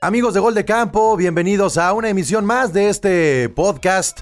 [0.00, 4.20] Amigos de Gol de Campo, bienvenidos a una emisión más de este podcast.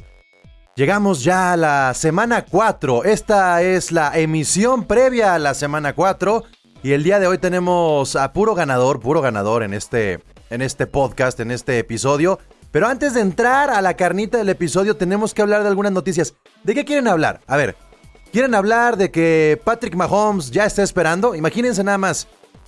[0.75, 3.05] Llegamos ya a la semana 4.
[3.05, 6.45] Esta es la emisión previa a la semana 4.
[6.83, 10.87] Y el día de hoy tenemos a puro ganador, puro ganador en este, en este
[10.87, 12.39] podcast, en este episodio.
[12.71, 16.37] Pero antes de entrar a la carnita del episodio, tenemos que hablar de algunas noticias.
[16.65, 17.43] ¿De qué quieren hablar?
[17.47, 17.77] A ver,
[18.33, 21.35] ¿quieren hablar de que Patrick Mahomes ya está esperando?
[21.35, 22.27] Imagínense nada más.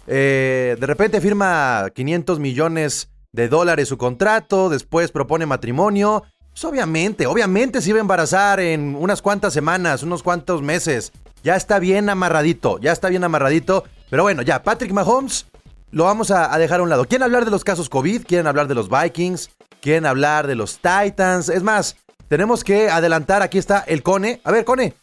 [0.08, 6.24] Eh, de repente firma 500 millones de dólares su contrato, después propone matrimonio.
[6.50, 11.12] Pues obviamente, obviamente se iba a embarazar en unas cuantas semanas, unos cuantos meses.
[11.44, 13.84] Ya está bien amarradito, ya está bien amarradito.
[14.08, 15.46] Pero bueno, ya, Patrick Mahomes
[15.90, 17.04] lo vamos a, a dejar a un lado.
[17.04, 18.24] ¿Quieren hablar de los casos COVID?
[18.24, 19.50] ¿Quieren hablar de los Vikings?
[19.80, 21.50] ¿Quieren hablar de los Titans?
[21.50, 21.96] Es más,
[22.28, 24.40] tenemos que adelantar, aquí está el Cone.
[24.42, 24.94] A ver, Cone,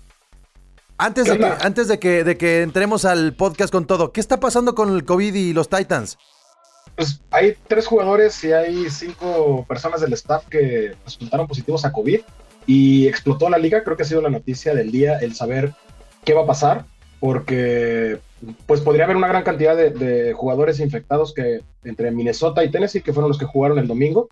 [0.98, 4.40] antes, de que, antes de, que, de que entremos al podcast con todo, ¿qué está
[4.40, 6.18] pasando con el COVID y los Titans?
[6.96, 12.22] Pues hay tres jugadores y hay cinco personas del staff que resultaron positivos a COVID
[12.66, 13.84] y explotó la liga.
[13.84, 15.74] Creo que ha sido la noticia del día el saber
[16.24, 16.86] qué va a pasar,
[17.20, 18.20] porque
[18.66, 23.02] pues podría haber una gran cantidad de, de jugadores infectados que entre Minnesota y Tennessee,
[23.02, 24.28] que fueron los que jugaron el domingo,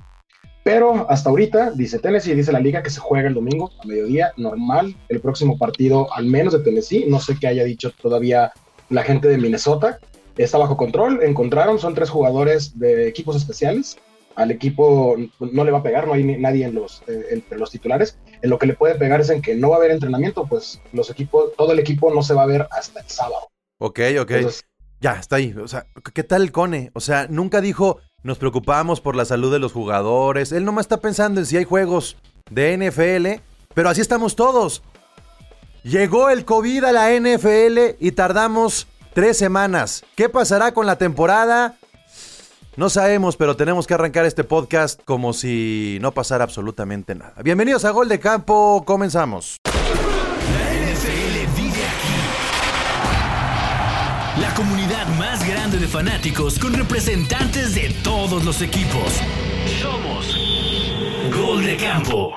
[0.63, 4.31] pero hasta ahorita, dice Tennessee, dice la liga que se juega el domingo a mediodía,
[4.37, 8.53] normal, el próximo partido al menos de Tennessee, no sé qué haya dicho todavía
[8.89, 9.99] la gente de Minnesota,
[10.37, 13.97] está bajo control, encontraron, son tres jugadores de equipos especiales,
[14.35, 17.69] al equipo no le va a pegar, no hay nadie en los, eh, entre los
[17.69, 20.45] titulares, en lo que le puede pegar es en que no va a haber entrenamiento,
[20.45, 23.47] pues los equipos, todo el equipo no se va a ver hasta el sábado.
[23.79, 24.31] Ok, ok.
[24.31, 24.65] Entonces,
[24.99, 25.53] ya, está ahí.
[25.53, 26.89] O sea, ¿qué tal el Cone?
[26.93, 30.51] O sea, nunca dijo, nos preocupamos por la salud de los jugadores.
[30.51, 32.17] Él nomás está pensando en si hay juegos
[32.49, 33.43] de NFL,
[33.73, 34.81] pero así estamos todos.
[35.83, 40.05] Llegó el COVID a la NFL y tardamos tres semanas.
[40.15, 41.75] ¿Qué pasará con la temporada?
[42.77, 47.35] No sabemos, pero tenemos que arrancar este podcast como si no pasara absolutamente nada.
[47.43, 49.57] Bienvenidos a Gol de Campo, comenzamos.
[54.39, 59.19] La comunidad más grande de fanáticos con representantes de todos los equipos.
[59.81, 60.37] Somos
[61.35, 62.33] Gol de Campo.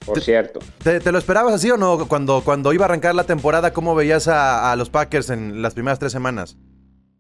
[0.05, 0.61] Por Te- cierto.
[0.83, 2.07] ¿Te, te lo esperabas así o no?
[2.09, 5.75] Cuando, cuando iba a arrancar la temporada, ¿cómo veías a, a los Packers en las
[5.75, 6.57] primeras tres semanas?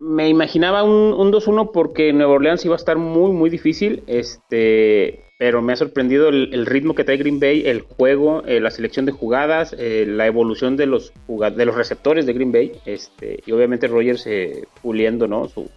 [0.00, 4.04] Me imaginaba un, un 2-1 porque Nueva Orleans iba a estar muy, muy difícil.
[4.06, 8.60] Este, pero me ha sorprendido el, el ritmo que trae Green Bay, el juego, eh,
[8.60, 12.72] la selección de jugadas, eh, la evolución de los de los receptores de Green Bay.
[12.86, 15.48] Este, y obviamente Rogers eh, puliendo ¿no?
[15.48, 15.68] su,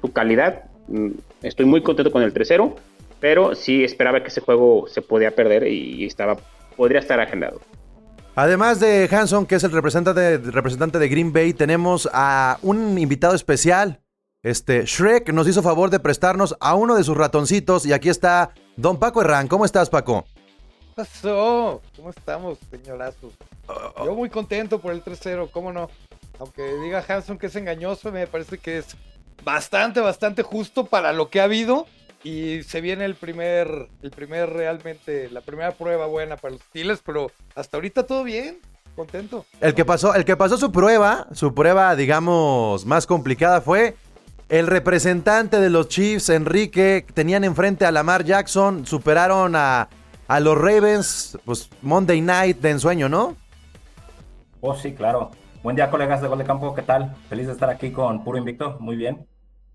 [0.00, 0.64] su calidad.
[0.88, 1.10] Mm,
[1.42, 2.74] Estoy muy contento con el 3-0.
[3.20, 6.36] Pero sí esperaba que ese juego se podía perder y estaba,
[6.76, 7.60] podría estar agendado.
[8.34, 13.34] Además de Hanson, que es el representante, representante de Green Bay, tenemos a un invitado
[13.34, 14.00] especial.
[14.42, 18.54] Este, Shrek nos hizo favor de prestarnos a uno de sus ratoncitos y aquí está
[18.76, 19.48] Don Paco Herrán.
[19.48, 20.24] ¿Cómo estás, Paco?
[20.34, 21.82] ¿Qué pasó?
[21.96, 23.34] ¿Cómo estamos, señorazos?
[24.02, 25.90] Yo muy contento por el 3-0, ¿cómo no?
[26.38, 28.96] Aunque diga Hanson que es engañoso, me parece que es
[29.44, 31.86] bastante, bastante justo para lo que ha habido.
[32.22, 37.00] Y se viene el primer, el primer realmente, la primera prueba buena para los Steelers,
[37.04, 38.58] pero hasta ahorita todo bien,
[38.94, 39.46] contento.
[39.60, 43.96] El que pasó, el que pasó su prueba, su prueba, digamos, más complicada fue
[44.50, 47.06] el representante de los Chiefs, Enrique.
[47.14, 49.88] Tenían enfrente a Lamar Jackson, superaron a,
[50.28, 53.36] a los Ravens, pues Monday Night de ensueño, ¿no?
[54.60, 55.30] Oh, sí, claro.
[55.62, 56.74] Buen día, colegas de Gol de Campo.
[56.74, 57.16] ¿Qué tal?
[57.30, 58.76] Feliz de estar aquí con Puro Invicto.
[58.80, 59.26] Muy bien.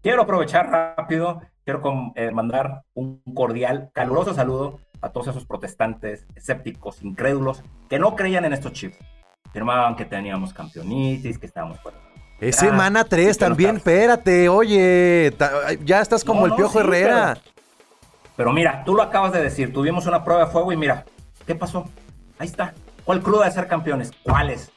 [0.04, 7.02] Quiero aprovechar rápido, quiero eh, mandar un cordial, caluroso saludo a todos esos protestantes, escépticos,
[7.02, 8.98] incrédulos, que no creían en estos chips.
[9.50, 11.98] Afirmaban que teníamos campeonitis, que estábamos fuera.
[12.40, 15.34] Es semana 3 sí que no también, espérate, oye,
[15.84, 17.38] ya estás como No, el no, Piojo sí, Herrera.
[18.36, 21.06] Pero mira, tú lo acabas de decir, tuvimos una prueba de fuego y mira,
[21.48, 21.90] ¿qué pasó?
[22.38, 22.74] Ahí está.
[23.06, 24.12] ¿Cuál cruda de ser campeones?
[24.24, 24.72] ¿Cuáles?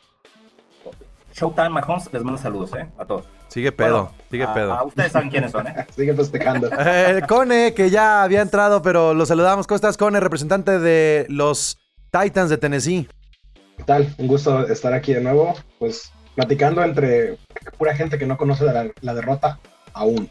[1.39, 2.87] Showtime Mahomes, les mando saludos, ¿eh?
[2.99, 3.25] A todos.
[3.49, 4.73] Sigue pedo, Bueno, sigue a- pedo.
[4.75, 5.87] a ustedes saben quiénes son, ¿eh?
[5.97, 6.69] Sigue festejando.
[6.79, 9.67] Eh, Cone, que ya había entrado, pero lo saludamos.
[9.67, 10.21] ¿Cómo estás, Cone?
[10.21, 11.79] Representante de los
[12.11, 13.09] Titans de Tennessee.
[13.77, 14.13] ¿Qué tal?
[14.19, 15.55] Un gusto estar aquí de nuevo.
[15.79, 17.39] Pues platicando entre
[17.79, 19.59] pura gente que no conoce la, la derrota
[19.93, 20.29] aún.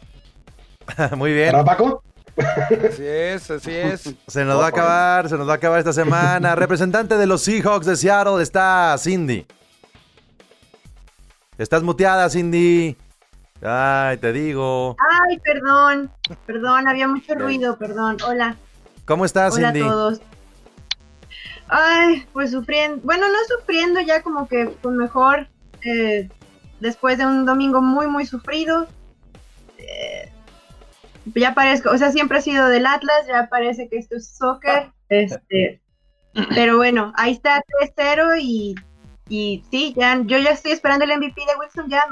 [1.16, 1.46] Muy bien.
[1.52, 2.02] ¿Verdad, Paco?
[2.36, 4.14] Así es, así es.
[4.28, 6.54] Se nos va a acabar, se nos va a acabar esta semana.
[6.54, 9.44] Representante de los Seahawks de Seattle está Cindy.
[11.58, 12.96] Estás muteada, Cindy.
[13.60, 14.96] Ay, te digo.
[15.28, 16.08] Ay, perdón,
[16.46, 18.16] perdón, había mucho ruido, perdón.
[18.24, 18.56] Hola,
[19.04, 19.80] ¿Cómo estás, hola Cindy?
[19.80, 20.20] a todos.
[21.66, 25.48] Ay, pues sufriendo, bueno, no sufriendo, ya como que pues mejor,
[25.84, 26.28] eh,
[26.78, 28.86] después de un domingo muy, muy sufrido.
[29.78, 30.30] Eh,
[31.34, 34.92] ya parezco, o sea, siempre ha sido del Atlas, ya parece que esto es soccer,
[35.08, 35.80] este,
[36.54, 37.62] pero bueno, ahí está
[37.96, 38.76] 3-0 y,
[39.28, 42.02] y sí, ya, yo ya estoy esperando el MVP de Wilson, ya,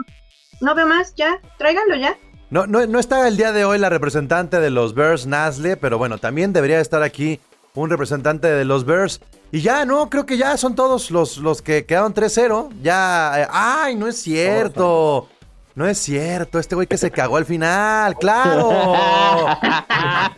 [0.61, 2.17] no veo más, ya, tráiganlo ya.
[2.49, 5.99] No, no, no está el día de hoy la representante de los Bears, Nasle, pero
[5.99, 7.41] bueno, también debería estar aquí
[7.75, 9.21] un representante de los Bears.
[9.53, 12.71] Y ya, no, creo que ya son todos los, los que quedaron 3-0.
[12.83, 15.29] Ya, eh, ay, no es cierto.
[15.77, 18.71] No es cierto, este güey que se cagó al final, claro.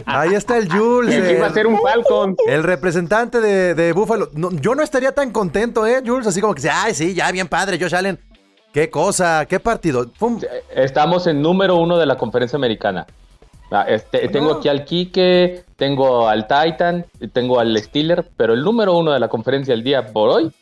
[0.04, 1.14] Ahí está el Jules.
[1.14, 2.36] El iba a ser un Falcon.
[2.44, 4.30] El representante de, de Buffalo.
[4.34, 6.26] No, yo no estaría tan contento, ¿eh, Jules?
[6.26, 8.18] Así como que, dice, ay, sí, ya, bien padre, Josh Allen.
[8.72, 10.06] Qué cosa, qué partido.
[10.74, 13.06] Estamos en número uno de la conferencia americana.
[13.70, 18.96] Ah, este, tengo aquí al Quique, tengo al Titan, tengo al Steeler, pero el número
[18.96, 20.52] uno de la conferencia el día por hoy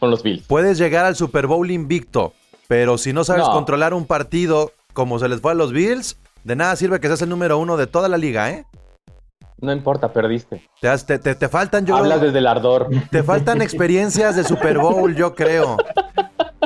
[0.00, 0.44] son los Bills.
[0.48, 2.32] Puedes llegar al Super Bowl invicto,
[2.68, 3.52] pero si no sabes No.
[3.52, 7.22] controlar un partido como se les fue a los Bills, de nada sirve que seas
[7.22, 8.64] el número uno de toda la liga, ¿eh?
[9.60, 10.62] No importa, perdiste.
[10.80, 12.88] Te, te, te- te faltan, yo Hablas desde el ardor.
[13.10, 15.76] te faltan experiencias de Super Bowl, yo creo.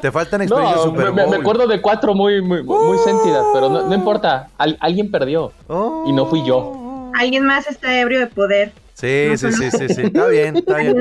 [0.01, 1.31] Te faltan experiencias de Super me, Bowl.
[1.31, 4.49] me acuerdo de cuatro muy, muy, muy sentidas, pero no, no importa.
[4.59, 5.53] Al- alguien perdió.
[5.69, 6.05] Oh.
[6.07, 7.11] Y no fui yo.
[7.19, 8.73] Alguien más está ebrio de poder.
[8.99, 10.01] Sí, sí, sí, sí, sí.
[10.07, 10.97] Está bien, está bien.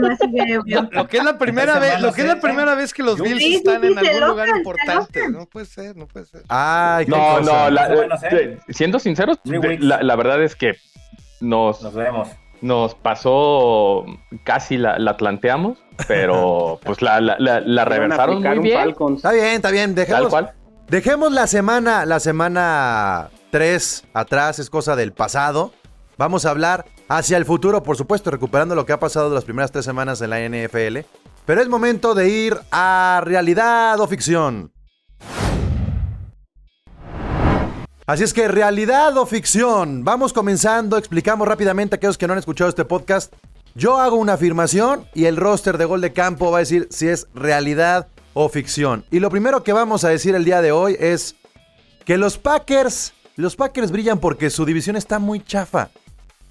[0.92, 3.40] Lo que es la primera vez, lo que es la primera vez que los Bills
[3.40, 5.30] Sí, sí, están sí, en algún lugar importante.
[5.30, 6.44] No puede ser, no puede ser.
[6.48, 7.70] Ay, qué No, cosa.
[7.72, 8.60] no, ¿eh?
[8.68, 10.76] de- siendo sinceros, la, la verdad es que
[11.42, 12.28] nos, Nos vemos.
[12.62, 14.06] nos pasó
[14.44, 18.96] casi la, la planteamos, pero pues la, la, la, la reversaron muy un bien.
[19.16, 19.96] Está bien, está bien.
[19.96, 20.52] Tal Dejemos, cual.
[20.88, 25.74] Dejemos la semana, la semana 3 atrás, es cosa del pasado.
[26.18, 29.72] Vamos a hablar hacia el futuro, por supuesto, recuperando lo que ha pasado las primeras
[29.72, 31.00] tres semanas en la NFL.
[31.46, 34.72] Pero es momento de ir a realidad o ficción.
[38.06, 40.04] Así es que realidad o ficción.
[40.06, 43.34] Vamos comenzando, explicamos rápidamente a aquellos que no han escuchado este podcast.
[43.76, 47.10] Yo hago una afirmación y el roster de gol de campo va a decir si
[47.10, 49.04] es realidad o ficción.
[49.12, 51.36] Y lo primero que vamos a decir el día de hoy es
[52.06, 55.90] que los Packers, los Packers brillan porque su división está muy chafa.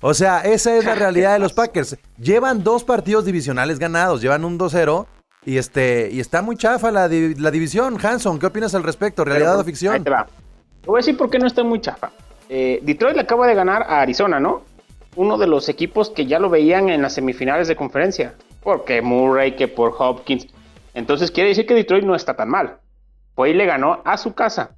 [0.00, 1.96] O sea, esa es la realidad de los Packers.
[2.18, 5.06] Llevan dos partidos divisionales ganados, llevan un 2-0
[5.44, 7.96] y este y está muy chafa la, di- la división.
[8.04, 9.24] Hanson, ¿qué opinas al respecto?
[9.24, 9.94] ¿Realidad Pero, o ficción?
[9.94, 10.26] Ahí te va.
[10.80, 12.10] Te voy a decir por qué no está muy chafa.
[12.48, 14.62] Eh, Detroit le acaba de ganar a Arizona, ¿no?
[15.16, 18.34] Uno de los equipos que ya lo veían en las semifinales de conferencia.
[18.62, 20.46] Porque Murray, que por Hopkins.
[20.94, 22.78] Entonces quiere decir que Detroit no está tan mal.
[23.34, 24.76] Fue y le ganó a su casa.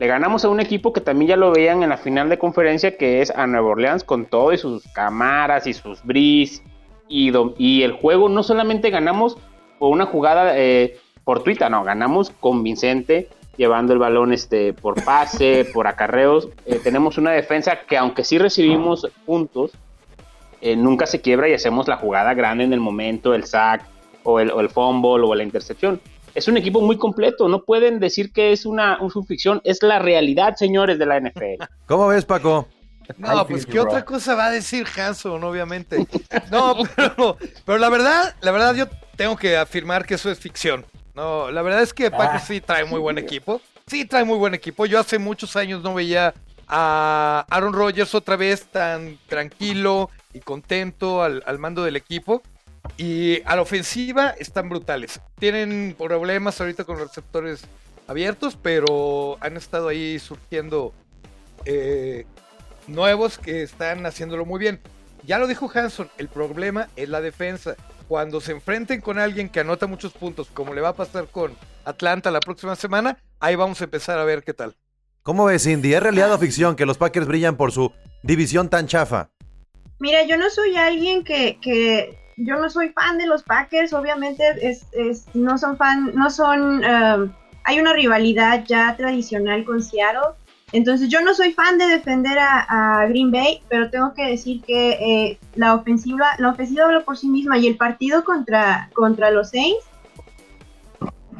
[0.00, 2.96] Le ganamos a un equipo que también ya lo veían en la final de conferencia,
[2.96, 6.62] que es a Nueva Orleans, con todo y sus cámaras y sus bris.
[7.06, 9.36] Y, y el juego no solamente ganamos
[9.78, 13.28] por una jugada eh, fortuita, no, ganamos convincente,
[13.58, 16.48] llevando el balón este, por pase, por acarreos.
[16.64, 19.72] Eh, tenemos una defensa que aunque sí recibimos puntos,
[20.62, 23.84] eh, nunca se quiebra y hacemos la jugada grande en el momento, el sack
[24.22, 26.00] o el, o el fumble o la intercepción.
[26.34, 29.98] Es un equipo muy completo, no pueden decir que es una, una ficción, es la
[29.98, 31.64] realidad, señores de la NFL.
[31.86, 32.68] ¿Cómo ves, Paco?
[33.18, 36.06] No, pues qué otra cosa va a decir Hanson, obviamente.
[36.50, 40.84] No, pero, pero la verdad, la verdad yo tengo que afirmar que eso es ficción.
[41.14, 42.46] No, la verdad es que Packers Ah.
[42.46, 43.60] sí trae muy buen equipo.
[43.86, 44.86] Sí trae muy buen equipo.
[44.86, 46.32] Yo hace muchos años no veía
[46.68, 52.42] a Aaron Rodgers otra vez tan tranquilo y contento al, al mando del equipo.
[52.96, 55.20] Y a la ofensiva están brutales.
[55.38, 57.62] Tienen problemas ahorita con los receptores
[58.06, 60.92] abiertos, pero han estado ahí surgiendo
[61.64, 62.26] eh,
[62.86, 64.80] nuevos que están haciéndolo muy bien.
[65.24, 67.76] Ya lo dijo Hanson, el problema es la defensa.
[68.08, 71.54] Cuando se enfrenten con alguien que anota muchos puntos, como le va a pasar con
[71.84, 74.74] Atlanta la próxima semana, ahí vamos a empezar a ver qué tal.
[75.22, 75.94] ¿Cómo ves, Cindy?
[75.94, 79.30] ¿Es realidad o ficción que los Packers brillan por su división tan chafa?
[79.98, 84.42] Mira, yo no soy alguien que, que yo no soy fan de los Packers, obviamente
[84.62, 87.32] es, es no son fan, no son, um,
[87.64, 90.34] hay una rivalidad ya tradicional con Seattle,
[90.72, 94.90] entonces yo no soy fan de defender a, Green Bay, pero tengo que decir que
[94.92, 99.50] eh, la ofensiva, la ofensiva habla por sí misma y el partido contra, contra los
[99.50, 99.84] Saints,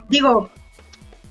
[0.08, 0.50] digo,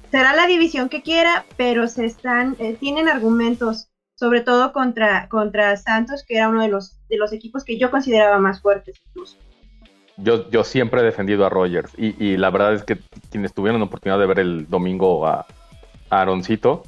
[0.09, 5.75] será la división que quiera, pero se están, eh, tienen argumentos, sobre todo contra, contra
[5.77, 9.38] Santos, que era uno de los, de los equipos que yo consideraba más fuertes incluso.
[10.21, 12.97] Yo, yo siempre he defendido a Rogers y, y la verdad es que
[13.31, 15.45] quienes tuvieron la oportunidad de ver el domingo a,
[16.09, 16.83] a Aaroncito,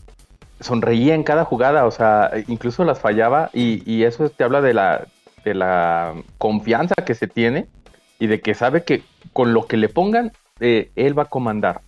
[0.59, 4.73] sonreía en cada jugada, o sea, incluso las fallaba y, y eso te habla de
[4.73, 5.07] la,
[5.43, 7.67] de la confianza que se tiene
[8.19, 11.81] y de que sabe que con lo que le pongan, eh, él va a comandar.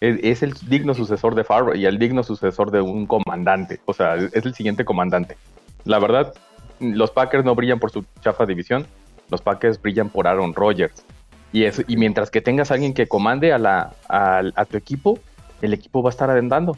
[0.00, 3.94] Es, es, el digno sucesor de Favre y el digno sucesor de un comandante, o
[3.94, 5.36] sea, es el siguiente comandante.
[5.84, 6.34] La verdad,
[6.78, 8.86] los Packers no brillan por su chafa división,
[9.30, 11.04] los Packers brillan por Aaron Rodgers.
[11.52, 14.76] Y, eso, y mientras que tengas a alguien que comande a, la, a, a tu
[14.76, 15.18] equipo,
[15.62, 16.76] el equipo va a estar adendando.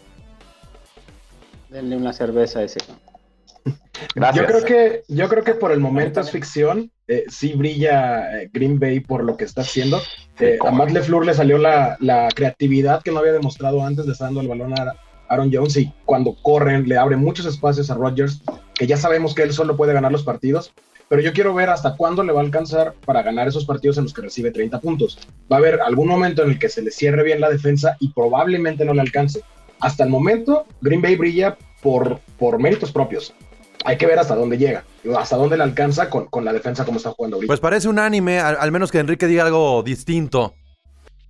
[1.68, 2.80] Denle una cerveza a ese.
[4.14, 4.46] Gracias.
[4.46, 6.90] Yo creo que, yo creo que por el momento es ficción.
[7.06, 10.00] Eh, sí brilla eh, Green Bay por lo que está haciendo.
[10.38, 14.12] Eh, a Matt LeFleur le salió la, la, creatividad que no había demostrado antes de
[14.12, 14.94] estar dando el balón a
[15.28, 18.42] Aaron Jones y cuando corren le abre muchos espacios a Rodgers,
[18.74, 20.72] que ya sabemos que él solo puede ganar los partidos.
[21.10, 24.04] Pero yo quiero ver hasta cuándo le va a alcanzar para ganar esos partidos en
[24.04, 25.18] los que recibe 30 puntos.
[25.50, 28.12] Va a haber algún momento en el que se le cierre bien la defensa y
[28.12, 29.42] probablemente no le alcance.
[29.80, 33.34] Hasta el momento, Green Bay brilla por, por méritos propios
[33.84, 34.84] hay que ver hasta dónde llega,
[35.18, 37.50] hasta dónde le alcanza con, con la defensa como está jugando ahorita.
[37.50, 40.54] Pues parece un anime, al, al, menos que Enrique diga algo distinto.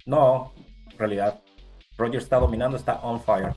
[0.04, 0.52] No,
[0.90, 1.40] en realidad,
[1.96, 3.54] Roger está dominando, está on fire.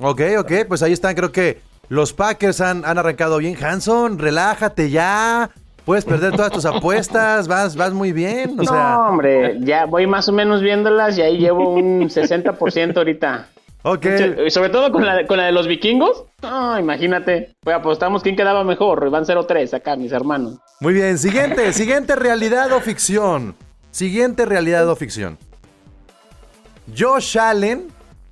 [0.00, 3.56] Ok, ok, pues ahí están, creo que los Packers han, han arrancado bien.
[3.62, 5.50] Hanson, relájate ya.
[5.84, 8.58] Puedes perder todas tus apuestas, vas, vas muy bien.
[8.58, 8.98] O no, sea...
[9.08, 13.48] hombre, ya voy más o menos viéndolas y ahí llevo un 60% ahorita.
[13.82, 14.04] Ok.
[14.48, 16.24] Sobre todo con la, con la de los vikingos.
[16.42, 17.54] Oh, imagínate.
[17.60, 19.08] Pues apostamos quién quedaba mejor.
[19.10, 20.58] Van 0-3 acá, mis hermanos.
[20.80, 21.18] Muy bien.
[21.18, 23.54] Siguiente, siguiente realidad o ficción.
[23.92, 25.38] Siguiente realidad o ficción.
[26.98, 27.86] Josh Allen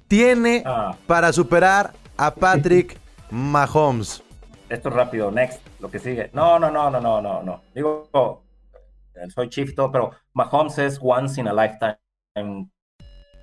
[0.08, 0.96] tiene ah.
[1.06, 2.98] para superar a Patrick
[3.30, 4.22] Mahomes.
[4.68, 5.30] Esto es rápido.
[5.30, 5.60] Next.
[5.80, 6.30] Lo que sigue.
[6.32, 7.62] No, no, no, no, no, no, no.
[7.74, 8.08] Digo,
[9.34, 12.68] soy chief todo, pero Mahomes es once in a lifetime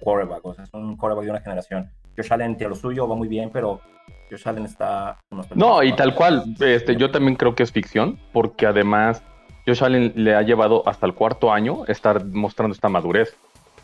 [0.02, 0.46] quarterback.
[0.46, 1.92] O sea, es un quarterback de una generación.
[2.16, 3.80] Josh Allen tiene lo suyo, va muy bien, pero
[4.30, 5.18] Josh Allen está...
[5.56, 9.24] No, y tal cual, este, yo también creo que es ficción, porque además
[9.66, 13.36] Josh Allen le ha llevado hasta el cuarto año estar mostrando esta madurez.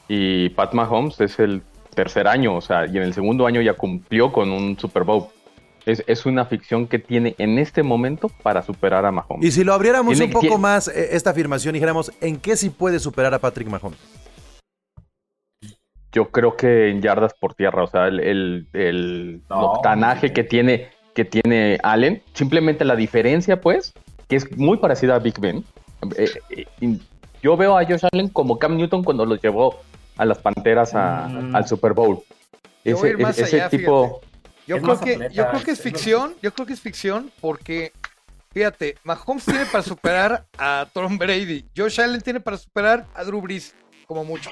[0.10, 1.64] Y Pat Mahomes es el
[1.94, 5.28] tercer año, o sea, y en el segundo año ya cumplió con un Super Bowl.
[5.88, 9.46] Es, es, una ficción que tiene en este momento para superar a Mahomes.
[9.46, 10.58] Y si lo abriéramos tiene, un poco tiene...
[10.58, 14.00] más eh, esta afirmación y dijéramos, ¿en qué sí puede superar a Patrick Mahomes?
[16.14, 20.34] yo creo que en yardas por tierra, o sea, el, el, el no, octanaje sí.
[20.34, 23.92] que tiene que tiene Allen, simplemente la diferencia, pues,
[24.28, 25.64] que es muy parecida a Big Ben.
[26.16, 26.98] Eh, eh,
[27.42, 29.80] yo veo a Josh Allen como Cam Newton cuando los llevó
[30.16, 31.56] a las Panteras a, mm.
[31.56, 32.20] al Super Bowl.
[32.84, 34.22] Ese, ese allá, tipo...
[34.68, 37.94] Yo creo, que, yo creo que es ficción, yo creo que es ficción porque,
[38.52, 43.40] fíjate, Mahomes tiene para superar a Tom Brady, Josh Allen tiene para superar a Drew
[43.40, 43.74] Brees,
[44.06, 44.50] como mucho.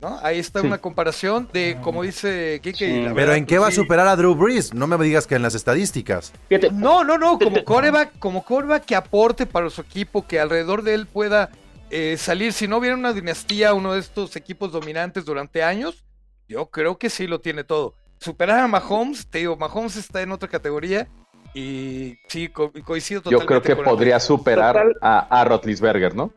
[0.00, 0.18] ¿No?
[0.22, 0.66] Ahí está sí.
[0.66, 3.06] una comparación de, como dice Kike.
[3.06, 3.12] Sí.
[3.14, 4.74] Pero ¿en qué va a superar a Drew Brees?
[4.74, 6.32] No me digas que en las estadísticas.
[6.72, 10.94] No, no, no, como coreback, como coreback que aporte para su equipo, que alrededor de
[10.94, 11.50] él pueda
[11.90, 12.52] eh, salir.
[12.52, 16.04] Si no hubiera una dinastía, uno de estos equipos dominantes durante años,
[16.48, 17.94] yo creo que sí lo tiene todo.
[18.22, 21.08] Superar a Mahomes, te digo, Mahomes está en otra categoría
[21.54, 23.54] y sí, co coincido totalmente.
[23.54, 24.96] Yo creo que podría superar Total.
[25.02, 26.32] a, a Rotlisberger, ¿no?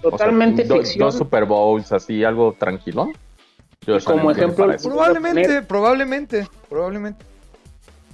[0.00, 0.98] Totalmente o sea, do, ficción.
[1.00, 3.08] Dos Super Bowls, así, algo tranquilo.
[3.84, 7.24] Yo como ejemplo, probablemente, probablemente, probablemente.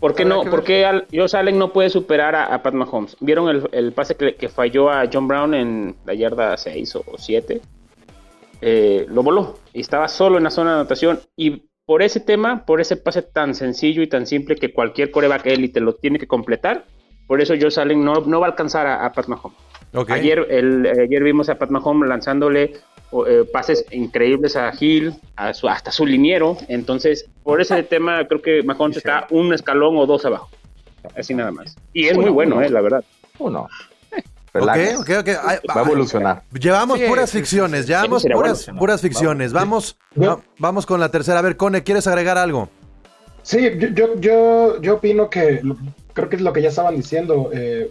[0.00, 0.43] ¿Por qué no?
[0.45, 3.19] ¿Por qué Josh Allen no puede superar a, a Pat Mahomes?
[3.21, 7.05] ¿Vieron el, el pase que, que, falló a John Brown en la yarda 6 o
[7.19, 7.61] 7?
[8.62, 11.21] Eh, lo voló y estaba solo en la zona de anotación.
[11.37, 15.47] Y por ese tema, por ese pase tan sencillo y tan simple que cualquier coreback
[15.47, 16.85] élite lo tiene que completar,
[17.26, 19.59] por eso Josh Allen no, no va a alcanzar a, a Pat Mahomes.
[19.92, 20.20] Okay.
[20.20, 22.75] Ayer, el, ayer vimos a Pat Mahomes lanzándole
[23.26, 26.56] eh, pases increíbles a Hill, a su, hasta su liniero.
[26.68, 30.49] Entonces, por ese tema, creo que Mahomes sí, está un escalón o dos abajo.
[31.16, 31.76] Así nada más.
[31.92, 32.64] Y es uno, muy bueno, uno.
[32.64, 33.04] Eh, la verdad.
[33.40, 33.66] Uno.
[34.52, 35.35] Okay, okay, okay.
[35.45, 36.42] Ay, va a evolucionar.
[36.52, 38.25] Llevamos sí, puras ficciones, llevamos
[38.76, 39.52] puras, ficciones.
[39.52, 41.38] Vamos, va, vamos con la tercera.
[41.38, 42.69] A ver, Cone, ¿quieres agregar algo?
[43.42, 45.62] Sí, yo, yo, yo, yo opino que
[46.12, 47.50] creo que es lo que ya estaban diciendo.
[47.54, 47.90] eh,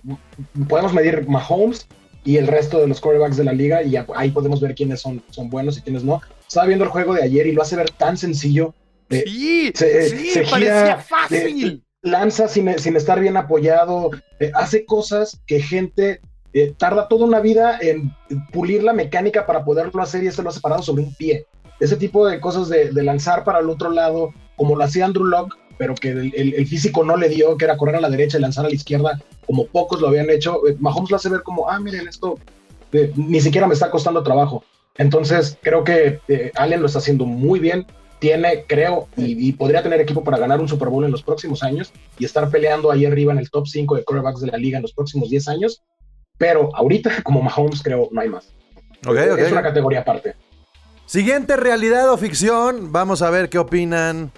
[0.68, 1.88] podemos medir Mahomes
[2.26, 5.24] y el resto de los quarterbacks de la liga y ahí podemos ver quiénes son,
[5.32, 6.22] son buenos y quiénes no.
[6.48, 8.74] Estaba viendo el juego de ayer y lo hace ver tan sencillo.
[9.10, 11.84] eh, Sí, se- sí, se parecía gira, fácil.
[12.02, 16.22] lanza sin, sin estar bien apoyado, eh, hace cosas que gente
[16.54, 18.14] eh, tarda toda una vida en
[18.52, 21.46] pulir la mecánica para poderlo hacer y eso lo hace parado sobre un pie.
[21.80, 25.56] Ese tipo de cosas de, lanzar para el otro lado, como lo hacía Andrew Locke,
[25.78, 28.66] pero que el, físico no le dio, que era correr a la derecha y lanzar
[28.66, 30.68] a la izquierda, como pocos lo habían hecho.
[30.68, 32.38] eh, Mahomes lo hace ver como, ah, miren, esto
[32.92, 34.64] eh, ni siquiera me está costando trabajo.
[34.98, 37.86] Entonces, creo que eh, Allen lo está haciendo muy bien.
[38.20, 41.64] Tiene, creo, y, y podría tener equipo para ganar un Super Bowl en los próximos
[41.64, 44.78] años y estar peleando ahí arriba en el top 5 de quarterbacks de la liga
[44.78, 45.82] en los próximos 10 años.
[46.40, 48.52] Pero ahorita, como Mahomes, creo, no hay más.
[49.06, 49.40] Ok, es, ok.
[49.40, 50.36] es una categoría aparte.
[51.06, 52.92] Siguiente realidad o ficción.
[52.92, 54.32] Vamos a ver qué opinan.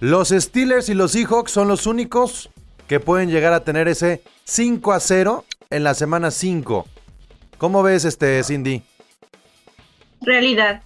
[0.00, 2.50] Los Steelers y los Seahawks son los únicos
[2.88, 6.86] que pueden llegar a tener ese 5 a 0 en la semana 5.
[7.56, 8.82] ¿Cómo ves este Cindy?
[10.20, 10.82] Realidad.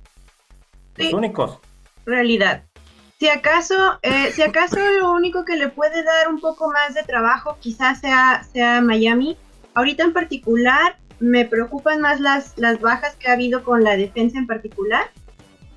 [0.97, 1.15] Los Sí.
[1.15, 1.59] únicos.
[2.05, 2.63] realidad.
[3.19, 7.03] Si acaso, eh, si acaso lo único que le puede dar un poco más de
[7.03, 9.37] trabajo quizás sea, sea Miami.
[9.77, 14.39] Ahorita en particular me preocupan más las, las bajas que ha habido con la defensa
[14.39, 15.11] en particular,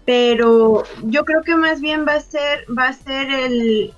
[0.06, 3.94] pero yo creo que más bien va a ser, va a ser el,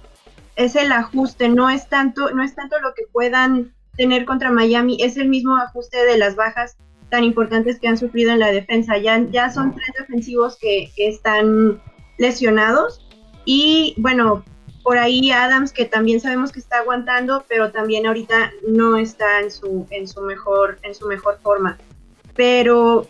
[0.55, 4.97] es el ajuste, no es tanto, no es tanto lo que puedan tener contra Miami,
[4.99, 6.77] es el mismo ajuste de las bajas
[7.09, 8.97] tan importantes que han sufrido en la defensa.
[8.97, 11.79] Ya, ya son tres defensivos que, que están
[12.17, 13.07] lesionados.
[13.45, 14.43] Y bueno,
[14.83, 19.51] por ahí Adams, que también sabemos que está aguantando, pero también ahorita no está en
[19.51, 21.77] su, en su mejor, en su mejor forma.
[22.35, 23.07] Pero,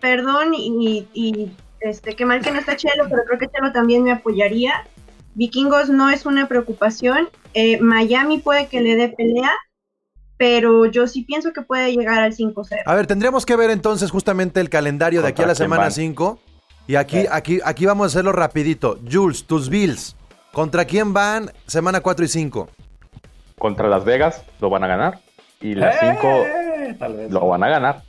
[0.00, 4.02] perdón, y, y, este, qué mal que no está Chelo, pero creo que Chelo también
[4.02, 4.86] me apoyaría.
[5.34, 7.28] Vikingos no es una preocupación.
[7.54, 9.52] Eh, Miami puede que le dé pelea,
[10.36, 12.82] pero yo sí pienso que puede llegar al 5-0.
[12.86, 15.70] A ver, tendríamos que ver entonces justamente el calendario de aquí a la ¿Contra quién
[15.70, 15.92] semana van?
[15.92, 16.40] 5.
[16.88, 18.98] Y aquí, aquí, aquí vamos a hacerlo rapidito.
[19.08, 20.16] Jules, tus Bills.
[20.52, 22.68] ¿Contra quién van semana 4 y 5?
[23.58, 25.20] Contra Las Vegas lo van a ganar.
[25.60, 28.02] Y las 5 Eh, lo van a ganar.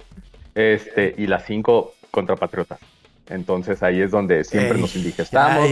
[0.55, 2.79] Este, y las 5 contra Patriotas.
[3.27, 5.69] Entonces ahí es donde siempre Ey, nos indigestamos.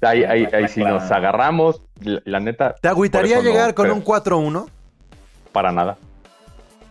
[0.00, 1.82] Ahí, ahí, ahí sí nos agarramos.
[2.00, 2.74] La, la neta.
[2.80, 4.68] ¿Te agüitaría no llegar con un 4-1?
[5.52, 5.96] Para nada.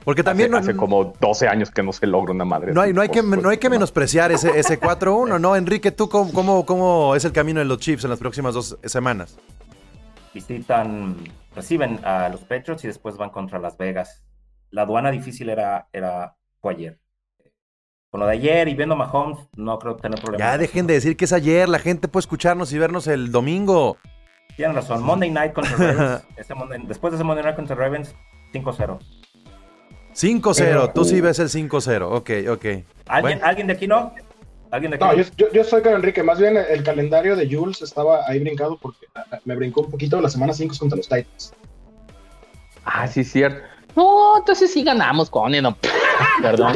[0.03, 2.73] Porque también hace, no, hace como 12 años que no se logra una madre.
[2.73, 5.39] no hay, así, no hay, que, por no hay que supuesto, menospreciar ese, ese 4-1,
[5.39, 5.55] ¿no?
[5.55, 8.77] Enrique, ¿tú cómo, cómo, cómo es el camino de los Chiefs en las próximas dos
[8.83, 9.37] semanas?
[10.33, 11.17] Visitan,
[11.55, 14.23] reciben a los Patriots y después van contra Las Vegas.
[14.69, 16.99] La aduana difícil era, era fue ayer.
[18.09, 20.45] Con lo de ayer y viendo a Mahomes, no creo tener problemas.
[20.47, 23.97] Ya dejen de decir que es ayer, la gente puede escucharnos y vernos el domingo.
[24.55, 25.03] Tienen razón.
[25.03, 26.23] Monday Night contra Ravens.
[26.37, 28.15] ese Monday- después de ese Monday Night contra Ravens,
[28.53, 28.99] 5-0.
[30.13, 32.65] 5-0, Pero- tú sí ves el 5-0, ok, ok.
[33.07, 33.41] ¿Alguien, Bueno.
[33.45, 34.13] ¿Alguien de aquí no?
[34.71, 35.23] ¿Alguien de aquí No, no?
[35.53, 36.23] yo, estoy con Enrique.
[36.23, 40.19] Más bien el calendario de Jules estaba ahí brincado porque ah, me brincó un poquito
[40.21, 41.53] la semana 5 contra los Titans.
[42.85, 43.61] Ah, sí, cierto.
[43.95, 45.61] No, entonces sí ganamos, coño.
[45.61, 45.77] No.
[46.41, 46.75] Perdón.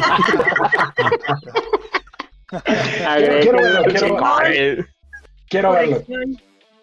[3.41, 4.85] Quiero verlo, quiero, Eh,
[5.49, 6.01] quiero verlo.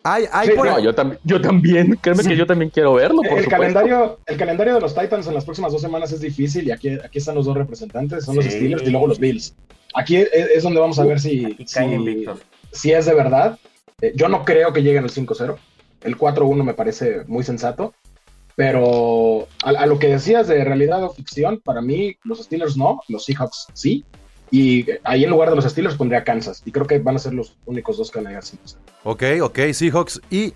[0.05, 1.97] Hay, hay Sí, por No, yo, también yo también.
[2.01, 3.51] Créeme que yo también quiero verlo, por El supuesto.
[3.51, 6.89] calendario, el calendario de los Titans en las próximas dos semanas es difícil y aquí,
[6.91, 8.51] aquí están los dos representantes, son los Sí.
[8.53, 9.55] Steelers y luego los Bills.
[9.95, 12.27] Aquí es, es donde vamos a ver si, si,
[12.73, 13.59] si es de verdad.
[14.01, 15.57] Eh, yo no creo que lleguen al 5-0.
[16.03, 17.95] El 4-1 me parece muy sensato.
[18.55, 23.01] Pero a, a lo que decías de realidad o ficción, para mí los Steelers no,
[23.09, 24.05] los Seahawks sí.
[24.53, 26.63] Y eh, ahí en lugar de los Steelers pondría Kansas.
[26.65, 28.77] Y creo que van a ser los únicos dos que van a llegar 5-0.
[29.03, 30.53] Ok, ok, Seahawks y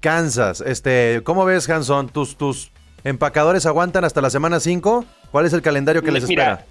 [0.00, 0.62] Kansas.
[0.62, 2.08] Este, ¿cómo ves, Hanson?
[2.08, 2.72] ¿Tus, tus
[3.04, 5.04] empacadores aguantan hasta la semana 5?
[5.30, 6.66] ¿Cuál es el calendario que les Mira, espera?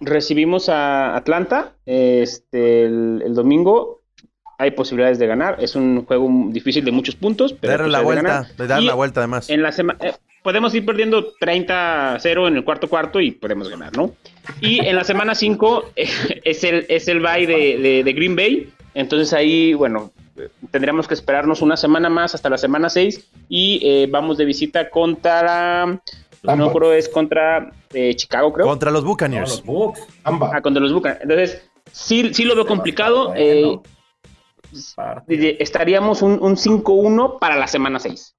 [0.00, 4.00] Recibimos a Atlanta este, el, el domingo.
[4.58, 5.56] Hay posibilidades de ganar.
[5.58, 7.52] Es un juego difícil de muchos puntos.
[7.52, 9.50] Pero Darle la vuelta, de dar Y la vuelta además.
[9.50, 9.98] En la semana
[10.44, 14.12] podemos ir perdiendo 30-0 en el cuarto cuarto y podemos ganar, ¿no?
[14.60, 18.70] Y en la semana 5 es el es el bye de, de- de Green Bay.
[18.94, 23.80] Entonces ahí, bueno, eh, tendríamos que esperarnos una semana más hasta la semana 6 y
[23.82, 26.00] eh, vamos de visita contra no me
[26.42, 26.64] Tampa.
[26.66, 28.66] acuerdo es contra eh, Chicago, creo.
[28.66, 29.62] Contra los No, Buccaneers.
[29.66, 29.94] los.
[30.24, 31.22] Ah, contra los Buccaneers.
[31.22, 33.32] Entonces, sí, sí lo veo complicado.
[33.34, 33.78] Eh,
[35.58, 38.34] estaríamos un, un 5-1 para la semana 6.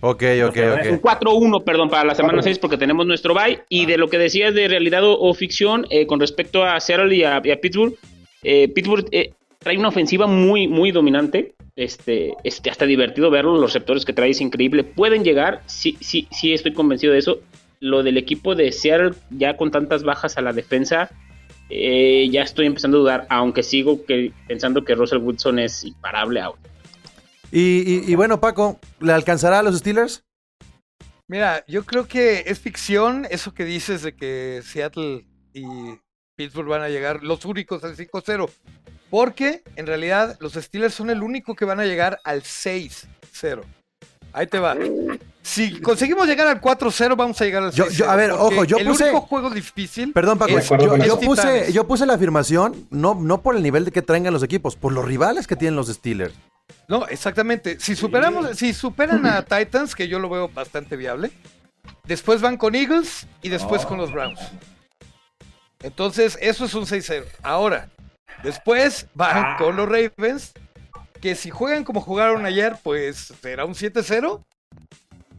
[0.00, 0.56] Ok, ok,
[0.88, 1.02] Un ok.
[1.02, 2.42] 4-1, perdón, para la semana 4-1.
[2.42, 3.62] 6 porque tenemos nuestro bye.
[3.68, 7.14] Y de lo que decías de realidad o, o ficción eh, con respecto a Seattle
[7.14, 7.94] y a, y a Pittsburgh,
[8.42, 11.54] eh, Pittsburgh eh, trae una ofensiva muy, muy dominante.
[11.76, 16.26] este, este, hasta divertido verlo, los receptores que trae es increíble, pueden llegar, sí, sí,
[16.30, 17.40] sí estoy convencido de eso.
[17.80, 21.10] Lo del equipo de Seattle, ya con tantas bajas a la defensa,
[21.68, 26.40] eh, ya estoy empezando a dudar, aunque sigo que, pensando que Russell Wilson es imparable
[26.40, 26.60] ahora.
[27.52, 30.24] Y, y- y bueno, Paco, ¿le alcanzará a los Steelers?
[31.28, 35.64] Mira, yo creo que es ficción eso que dices de que Seattle y
[36.36, 38.48] Pittsburgh van a llegar los únicos al 5-0.
[39.10, 43.62] Porque en realidad los Steelers son el único que van a llegar al 6-0.
[44.32, 44.76] Ahí te va.
[45.42, 47.76] Si conseguimos llegar al 4-0, vamos a llegar al 6-0.
[47.76, 50.12] Yo- yo- a ver, ojo, yo el puse- único juego difícil.
[50.12, 53.92] Perdón, Paco, es- yo, puse, yo puse la afirmación, no, no por el nivel de
[53.92, 56.34] que traigan los equipos, por los rivales que tienen los Steelers.
[56.88, 57.78] No, exactamente.
[57.80, 61.30] Si superamos, si superan a Titans, que yo lo veo bastante viable,
[62.04, 63.88] después van con Eagles y después Oh.
[63.88, 64.40] con los Browns.
[65.82, 67.24] Entonces, eso es un 6-0.
[67.42, 67.88] Ahora,
[68.42, 69.56] después van Ah.
[69.58, 70.52] con los Ravens,
[71.20, 74.44] que si juegan como jugaron ayer, pues será un 7-0.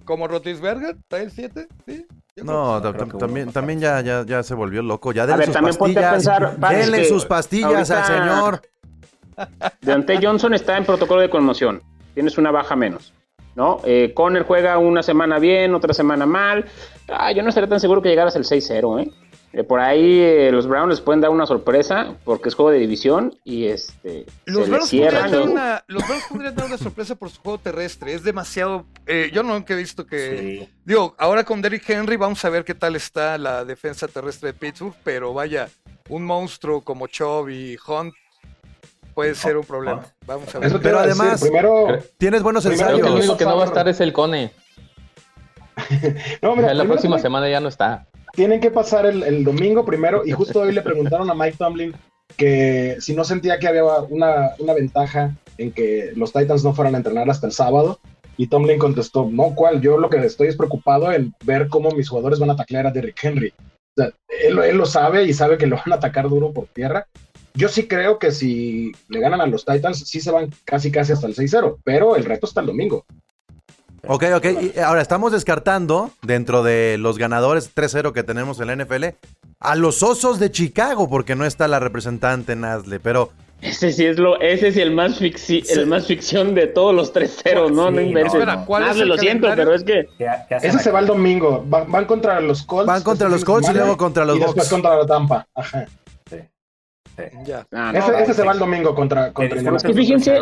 [0.06, 2.06] Como Rotisberger, trae el 7, ¿sí?
[2.38, 5.12] No, también, ya, ya, ya se volvió loco.
[5.12, 6.40] Ya A denle ver, sus también ponte a pastillas.
[6.40, 8.62] pensar, Paco, denle que sus pastillas al señor.
[9.82, 11.82] Deontay Johnson está en protocolo de conmoción.
[12.14, 13.14] Tienes una baja menos.
[13.56, 13.82] ¿No?
[13.86, 16.66] Eh, Conner juega una semana bien, otra semana mal.
[17.08, 19.12] Ah, yo no estaría tan seguro que llegaras al 6-0, ¿eh?
[19.54, 22.78] Eh, por ahí eh, los Browns les pueden dar una sorpresa porque es juego de
[22.80, 25.24] división y este Los Browns, cierran.
[25.32, 28.14] podrían dar una, los Browns podrían dar una sorpresa por su juego terrestre.
[28.14, 28.86] Es demasiado.
[29.08, 30.68] eh, yo nunca he visto que.
[30.68, 30.70] Sí.
[30.86, 34.60] Digo, ahora con Derrick Henry vamos a ver qué tal está la defensa terrestre de
[34.60, 35.70] Pittsburgh, pero vaya,
[36.10, 38.14] un monstruo como Chubb y Hunt
[39.18, 40.06] puede ser un problema.
[40.28, 40.68] Vamos a ver.
[40.68, 41.88] Eso te Pero además- primero,
[42.20, 43.20] Tienes buenos Primero Creo que el ensayos.
[43.26, 44.52] único que no va a estar es el Cone.
[46.44, 48.06] no, mira, la próxima semana ya no está.
[48.34, 51.96] tienen que pasar el, el domingo primero y justo hoy le preguntaron a Mike Tomlin
[52.36, 56.94] que si no sentía que había una, una ventaja en que los Titans no fueran
[56.94, 58.00] a entrenar hasta el sábado
[58.38, 59.82] y Tomlin contestó, no, ¿cuál?
[59.82, 62.92] Yo lo que estoy es preocupado en ver cómo mis jugadores van a taclear a
[62.92, 63.52] Derrick Henry.
[63.98, 64.12] O sea,
[64.44, 67.08] él, él lo sabe y sabe que lo van a atacar duro por tierra.
[67.58, 71.12] Yo sí creo que si le ganan a los Titans, sí se van casi casi
[71.14, 73.04] hasta el 6-0, pero el reto está el domingo.
[74.08, 74.46] Ok, ok.
[74.76, 79.06] Y ahora estamos descartando, dentro de los ganadores 3-0 que tenemos en la NFL,
[79.60, 83.00] a los Osos de Chicago, porque no está la representante Nazle.
[83.00, 85.64] Pero Ese sí es lo, ese sí el más Sí.
[85.70, 88.34] el más ficción de todos los 3-0, no, Sí, no inventes.
[88.36, 88.66] no, Espera.
[88.66, 91.66] ¿cuál Nazle, lo siento, pero es que ¿Qué- qué hacen Ese se va el domingo.
[91.68, 92.86] Van, van contra los Colts.
[92.86, 94.70] Van contra los Colts y luego contra los y después Bucks.
[94.70, 95.48] contra la Tampa.
[95.56, 95.86] Ajá.
[97.46, 97.66] Ya.
[97.72, 98.00] Ah, no.
[98.00, 100.40] ese ese se va el domingo contra, contra que fíjense-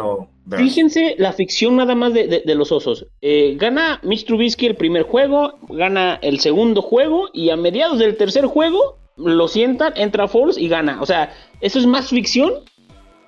[0.57, 3.07] Fíjense la ficción nada más de, de- de los osos.
[3.21, 8.17] Eh, gana Mitch Trubisky el primer juego, gana el segundo juego y a mediados del
[8.17, 11.01] tercer juego lo sientan, entra Foles y gana.
[11.01, 12.51] O sea, eso es más ficción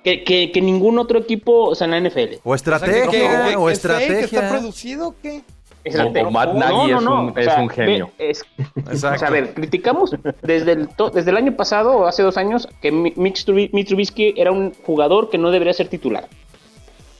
[0.04, 2.34] que, que- que ningún otro equipo o sea, en la NFL.
[2.44, 3.18] o O sea, estrategia, ¿qué-
[3.50, 3.92] qué- o ¿Es fake?
[4.00, 4.48] ¿Está estrategia.
[4.50, 5.42] producido o qué?
[5.88, 6.28] Exacto.
[6.28, 8.10] O Matt Nagy es un- es un genio.
[8.18, 8.44] es-
[8.76, 9.16] Exacto.
[9.16, 12.36] o sea, a ver, criticamos desde el, to- desde el año pasado o hace dos
[12.36, 16.28] años que Mi- Mitch, Trubi- Mitch Trubisky era un jugador que no debería ser titular.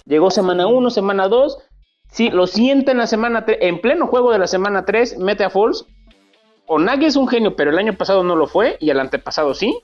[0.06, 1.58] Llegó semana 1, semana 2,
[2.10, 5.44] sí, lo sienta en la semana 3, en pleno juego de la semana 3, mete
[5.44, 5.84] a Falls.
[6.66, 9.54] O Nagy es un genio, pero el año pasado no lo fue y el antepasado
[9.54, 9.78] sí.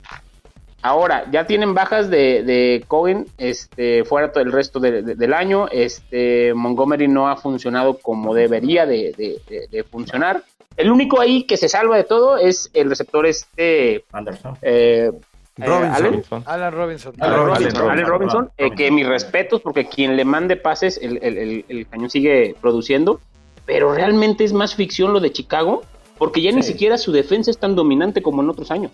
[0.85, 5.33] Ahora, ya tienen bajas de, de Cohen este, fuera todo el resto de- de- del
[5.33, 5.67] año.
[5.71, 10.43] Este, Montgomery no ha funcionado como debería de, de- de- de funcionar.
[10.77, 14.03] El único ahí que se salva de todo es el receptor este...
[14.11, 14.57] Anderson.
[14.61, 15.09] eh,
[15.57, 16.43] eh, Robinson.
[16.45, 17.13] Allen, Robinson.
[17.19, 18.05] Alan Robinson.
[18.05, 18.49] Robinson.
[18.57, 22.55] Eh, que mis respetos porque quien le mande pases, el, el- el- el cañón sigue
[22.61, 23.21] produciendo,
[23.65, 25.81] pero realmente es más ficción lo de Chicago,
[26.19, 28.91] porque ya ni siquiera su defensa es tan dominante como en otros años.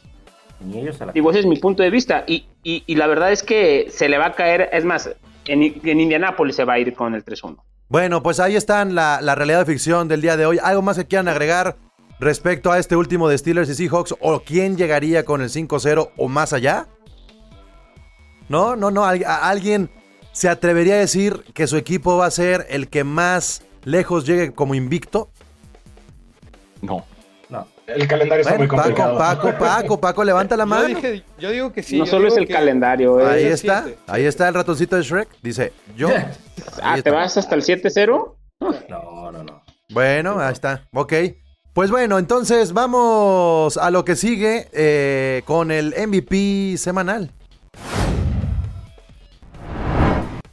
[0.66, 2.24] Ni ellos se la Digo, ese es mi punto de vista.
[2.28, 5.10] Y, y- y la verdad es que se le va a caer, es más,
[5.46, 7.58] en, en Indianápolis se va a ir con el 3-1.
[7.90, 10.60] Bueno, pues ahí están la, la realidad de ficción del día de hoy.
[10.64, 11.76] ¿Algo más que quieran agregar
[12.20, 14.16] respecto a este último de Steelers y Seahawks?
[14.22, 16.88] ¿O quién llegaría con el 5-0 o más allá?
[18.50, 19.04] No, no, no.
[19.06, 19.90] al- a- ¿Alguien
[20.32, 24.54] se atrevería a decir que su equipo va a ser el que más lejos llegue
[24.54, 25.30] como invicto?
[26.82, 27.06] No.
[27.96, 29.18] El calendario está Bueno, muy Paco, complicado.
[29.18, 30.88] Paco, Paco, Paco, levanta la Yo, mano.
[30.88, 31.98] dije- yo digo que sí.
[31.98, 33.26] no yo solo es el que- calendario, eh.
[33.26, 35.30] Ahí está, ahí está el ratoncito de Shrek.
[35.42, 36.10] Dice, yo.
[36.82, 37.12] Ah, ¿te está.
[37.12, 38.36] vas hasta el 7-0?
[38.90, 39.64] No, no, no.
[39.90, 40.88] Bueno, ahí está.
[40.94, 41.14] Ok.
[41.74, 47.32] Pues bueno, entonces vamos a lo que sigue eh, con el MVP semanal.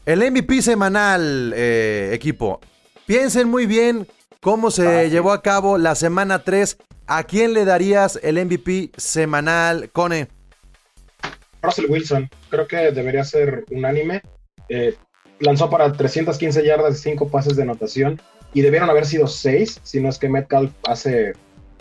[0.06, 2.60] El MVP semanal, eh, equipo.
[3.06, 4.06] Piensen muy bien
[4.40, 5.10] cómo se Fácil.
[5.10, 6.78] llevó a cabo la semana 3.
[7.06, 10.28] ¿A quién le darías el MVP semanal, Cone?
[11.62, 14.22] Russell Wilson, creo que debería ser unánime.
[14.68, 14.94] Eh,
[15.40, 18.20] lanzó para 315 yardas y 5 pases de anotación
[18.52, 21.32] y debieron haber sido 6, si no es que Metcalf hace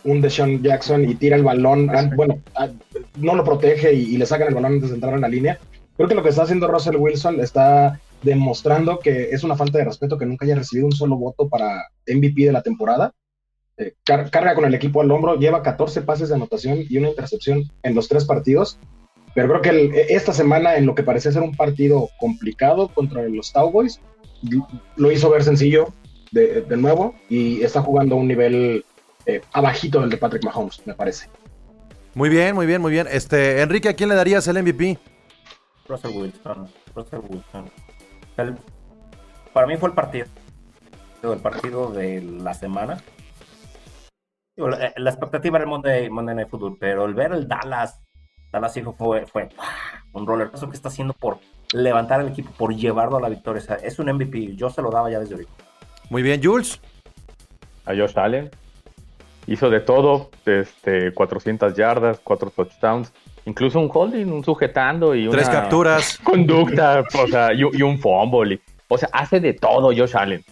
[0.04, 2.70] un Deshaun Jackson y tira el balón, ah, bueno, ah,
[3.18, 5.60] no lo protege y, y le sacan el balón antes de entrar en la línea.
[5.98, 9.86] Creo que lo que está haciendo Russell Wilson está demostrando que es una falta de
[9.86, 13.14] respeto que nunca haya recibido un solo voto para MVP de la temporada.
[13.78, 17.10] Eh, car- carga con el equipo al hombro, lleva 14 pases de anotación y una
[17.10, 18.80] intercepción en los tres partidos.
[19.36, 23.22] Pero creo que el- esta semana, en lo que parecía ser un partido complicado contra
[23.24, 24.00] los Cowboys,
[24.96, 25.94] lo hizo ver sencillo
[26.32, 28.84] de, de nuevo y está jugando a un nivel
[29.26, 31.28] eh, abajito del de Patrick Mahomes, me parece.
[32.16, 33.08] Muy bien, muy bien, muy bien.
[33.12, 34.98] Este, Enrique, ¿a quién le darías el MVP?
[35.88, 36.68] Russell Wilson.
[36.96, 37.70] Russell Wilson.
[38.38, 38.58] El-
[39.54, 40.28] para mí fue el partido.
[41.24, 42.98] El partido de la semana.
[44.56, 48.00] Digo, La, la expectativa era el Monday, Monday Night Football, pero el ver el Dallas,
[48.52, 49.50] Dallas hijo fue, fue
[50.14, 51.40] un roller coaster que está haciendo por
[51.74, 53.62] levantar al equipo, por llevarlo a la victoria.
[53.62, 54.56] O sea, es un MVP.
[54.56, 55.52] Yo se lo daba ya desde ahorita.
[56.10, 56.80] Muy bien, Jules.
[57.86, 58.50] A Josh Allen.
[59.48, 63.14] Hizo de todo, este, 400 yardas, 4 touchdowns,
[63.48, 66.18] incluso un holding, un sujetando y Tres una capturas.
[66.24, 68.56] conducta, o sea, y, y un fumble.
[68.56, 70.44] y- o sea, hace de todo Josh Allen.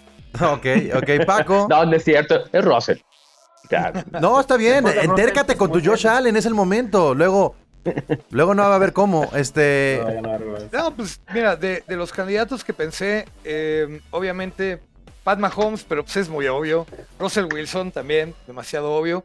[0.42, 1.68] Ok, ok, Paco.
[1.70, 2.98] No, no es cierto, es Russell.
[3.70, 4.86] Ya, No, está bien.
[4.88, 6.06] Entércate con tu Josh.
[6.08, 7.16] Allen, es el momento.
[7.16, 7.56] Luego,
[8.32, 9.30] luego no va a haber cómo.
[9.36, 10.02] Este,
[10.72, 14.80] No pues mira, de, de los candidatos que pensé, eh, obviamente
[15.24, 16.86] Pat Mahomes, pero pues es muy obvio.
[17.18, 19.24] Russell Wilson también, demasiado obvio.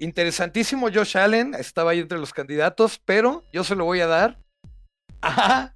[0.00, 4.38] Interesantísimo Josh Allen, estaba ahí entre los candidatos, pero yo se lo voy a dar
[5.22, 5.72] a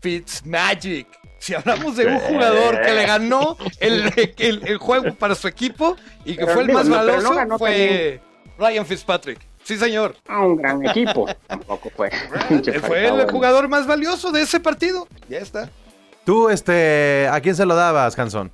[0.00, 1.06] Fitzmagic.
[1.38, 5.94] Si hablamos de un jugador que le ganó el, el- el juego para su equipo
[6.24, 8.20] y que Pero fue el digo, más no, pero no valioso, fue
[8.58, 9.40] Ryan Fitzpatrick.
[9.62, 10.16] Sí, señor.
[10.26, 11.26] Ah, un gran equipo.
[11.46, 12.10] Tampoco fue.
[12.50, 15.06] Él fue el jugador más valioso de ese partido.
[15.28, 15.68] Ya está.
[16.24, 18.50] tú, este, ¿a quién se lo dabas, Hanson?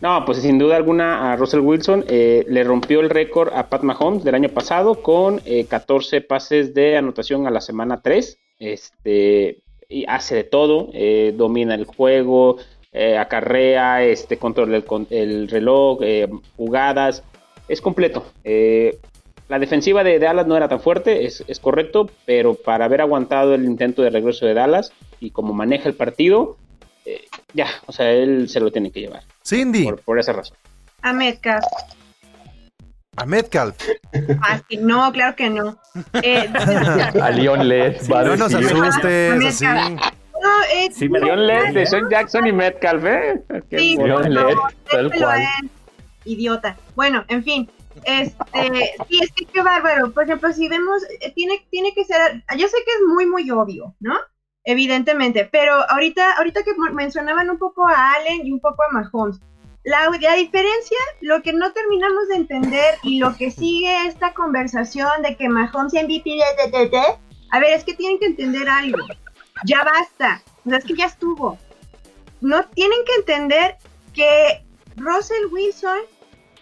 [0.00, 3.82] No, pues sin duda alguna a Russell Wilson eh, le rompió el récord a Pat
[3.82, 8.38] Mahomes del año pasado con eh, 14 pases de anotación a la semana 3.
[8.60, 12.58] Este, y hace de todo, eh, domina el juego,
[12.92, 17.22] eh, acarrea, este, controla el, el reloj, eh, jugadas,
[17.68, 18.24] es completo.
[18.44, 18.98] Eh,
[19.48, 23.54] la defensiva de Dallas no era tan fuerte, es, es correcto, pero para haber aguantado
[23.54, 26.56] el intento de regreso de Dallas y como maneja el partido,
[27.08, 30.56] eh, ya, o sea, él se lo tiene que llevar Cindy, por, por esa razón.
[31.00, 31.64] A Metcalf.
[33.16, 33.76] a Metcalf.
[34.40, 34.86] Fácil.
[34.86, 35.78] No, claro que no.
[36.22, 36.52] Eh,
[37.22, 39.64] a Leon Led No nos asustes, así.
[39.64, 43.42] no, eh, Sí, me no, Leon Led, de Sean Jackson y Metcalf, ¿eh?
[43.70, 44.54] Sí, no, Led,
[44.90, 45.42] tal cual.
[46.24, 46.76] Idiota.
[46.94, 47.70] Bueno, en fin.
[48.04, 50.12] Este, sí, es que qué bárbaro.
[50.12, 53.50] Por ejemplo, si vemos, eh, tiene, tiene que ser, yo sé que es muy, muy
[53.50, 54.14] obvio, ¿no?
[54.70, 59.40] Evidentemente, pero ahorita, ahorita que mencionaban un poco a Allen y un poco a Mahomes,
[59.82, 65.22] la, la diferencia, lo que no terminamos de entender y lo que sigue esta conversación
[65.22, 67.02] de que Mahomes MVP, de, de, de, de,
[67.50, 68.98] a ver, es que tienen que entender algo.
[69.64, 70.42] Ya basta.
[70.66, 71.58] O sea, es que ya estuvo.
[72.42, 73.78] No tienen que entender
[74.12, 74.62] que
[74.96, 76.00] Russell Wilson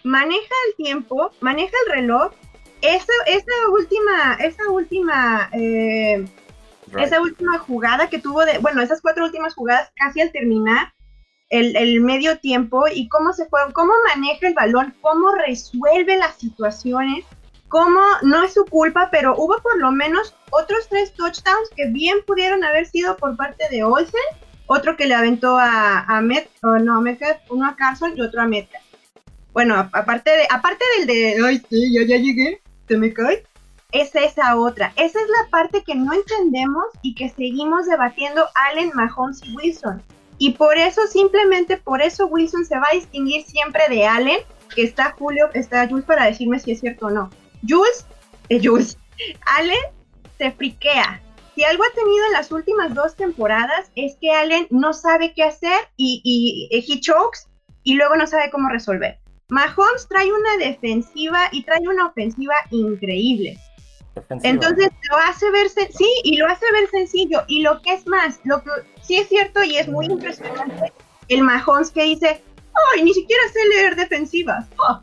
[0.05, 2.31] maneja el tiempo, maneja el reloj.
[2.81, 6.25] Esa, esa última, esa última, eh,
[6.97, 10.93] Esa última jugada que tuvo de, bueno, esas cuatro últimas jugadas casi al terminar
[11.49, 16.35] el, el medio tiempo y cómo se fue, cómo maneja el balón, cómo resuelve las
[16.35, 17.25] situaciones,
[17.67, 22.17] cómo no es su culpa, pero hubo por lo menos otros tres touchdowns que bien
[22.25, 24.19] pudieron haber sido por parte de Olsen,
[24.65, 28.21] otro que le aventó a, a Met, o no, a Metcalf, uno a Carson y
[28.21, 28.83] otro a Metcalf.
[29.53, 33.43] Bueno, aparte de, aparte del de, ay, sí, ya, ya llegué, se me cae,
[33.91, 34.91] es esa otra.
[34.95, 40.01] Esa es la parte que no entendemos y que seguimos debatiendo Allen, Mahomes y Wilson.
[40.37, 44.39] Y por eso, simplemente por eso Wilson se va a distinguir siempre de Allen,
[44.75, 47.29] que está Julio, está Jules para decirme si es cierto o no.
[47.67, 48.05] Jules,
[48.49, 48.97] eh, Jules,
[49.57, 49.77] Allen
[50.37, 51.21] se friquea.
[51.55, 55.43] Si algo ha tenido en las últimas dos temporadas es que Allen no sabe qué
[55.43, 57.47] hacer y, y, y he chokes
[57.81, 59.17] y luego no sabe cómo resolver.
[59.49, 63.57] Mahomes trae una defensiva y trae una ofensiva increíble.
[64.43, 67.43] Entonces lo hace ver, sí, y lo hace ver sencillo.
[67.47, 68.69] Y lo que es más, lo que
[69.01, 70.93] sí es cierto y es muy impresionante,
[71.27, 72.41] el Mahomes que dice,
[72.93, 74.67] ¡ay, ni siquiera sé leer defensivas!
[74.77, 75.01] ¡Oh!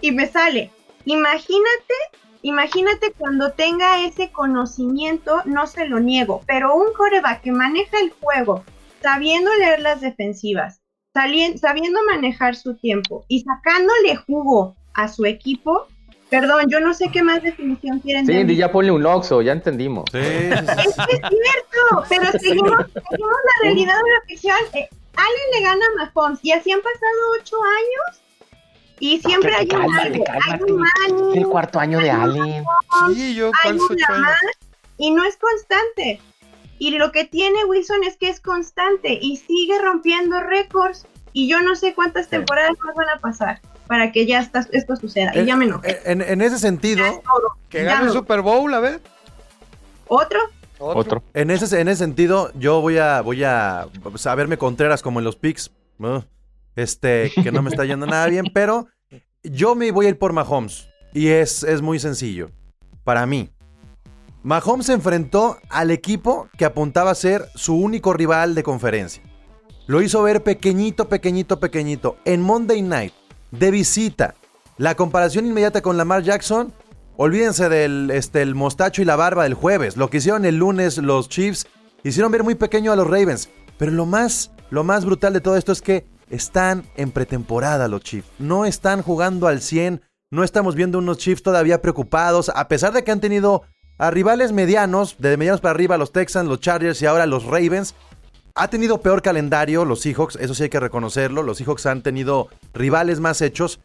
[0.00, 0.70] Y me sale.
[1.04, 1.94] Imagínate,
[2.42, 8.10] imagínate cuando tenga ese conocimiento, no se lo niego, pero un coreback que maneja el
[8.10, 8.64] juego,
[9.02, 10.80] sabiendo leer las defensivas,
[11.12, 15.86] sabiendo manejar su tiempo y sacándole jugo a su equipo,
[16.30, 19.52] Perdón, yo no sé qué más definición quieren Sí, de ya ponle un Oxxo, ya
[19.52, 20.04] entendimos.
[20.10, 20.18] Sí.
[20.18, 24.56] Es que es cierto, pero seguimos, seguimos la realidad de la ficción.
[24.72, 28.22] Eh, Allen le gana a Mahomes y así han pasado ocho años
[28.98, 30.72] y siempre hay un Cálmate, algo, hay cálmate.
[30.72, 32.64] un Manning, Es el cuarto año de Allen.
[33.14, 33.50] Sí, yo,
[34.98, 36.20] y no es constante.
[36.78, 41.60] Y lo que tiene Wilson es que es constante y sigue rompiendo récords y yo
[41.62, 44.40] no sé cuántas temporadas más van a pasar para que ya
[44.72, 45.32] esto suceda.
[45.34, 46.00] Y ya me enojé.
[46.04, 47.20] En, en ese sentido, es.
[47.68, 48.12] Que gane el.
[48.12, 49.00] Super Bowl, a ver.
[50.06, 50.38] ¿Otro?
[50.78, 51.22] Otro.
[51.32, 55.36] en ese, en ese sentido, yo voy a, voy a saberme Contreras como en los
[55.36, 55.70] picks.
[55.98, 56.20] Uh,
[56.76, 58.88] Este, que no me está yendo nada bien, pero
[59.42, 60.88] yo me voy a ir por Mahomes.
[61.12, 62.50] Y es, es muy sencillo.
[63.04, 63.50] Para mí.
[64.42, 69.22] Mahomes se enfrentó al equipo que apuntaba a ser su único rival de conferencia.
[69.86, 72.16] Lo hizo ver pequeñito, pequeñito, pequeñito.
[72.24, 73.14] En Monday Night,
[73.58, 74.34] de visita.
[74.76, 76.72] La comparación inmediata con Lamar Jackson.
[77.16, 79.96] Olvídense del este, el mostacho y la barba del jueves.
[79.96, 81.66] Lo que hicieron el lunes los Chiefs
[82.02, 83.50] hicieron ver muy pequeño a los Ravens.
[83.78, 88.02] Pero lo más, lo más brutal de todo esto es que están en pretemporada los
[88.02, 88.28] Chiefs.
[88.38, 90.02] No están jugando al 100.
[90.30, 92.50] No estamos viendo unos Chiefs todavía preocupados.
[92.54, 93.62] A pesar de que han tenido
[93.98, 97.94] a rivales medianos, de medianos para arriba, los Texans, los Chargers y ahora los Ravens.
[98.56, 101.42] Ha tenido peor calendario los Seahawks, eso sí hay que reconocerlo.
[101.42, 103.80] Los Seahawks han tenido rivales más hechos.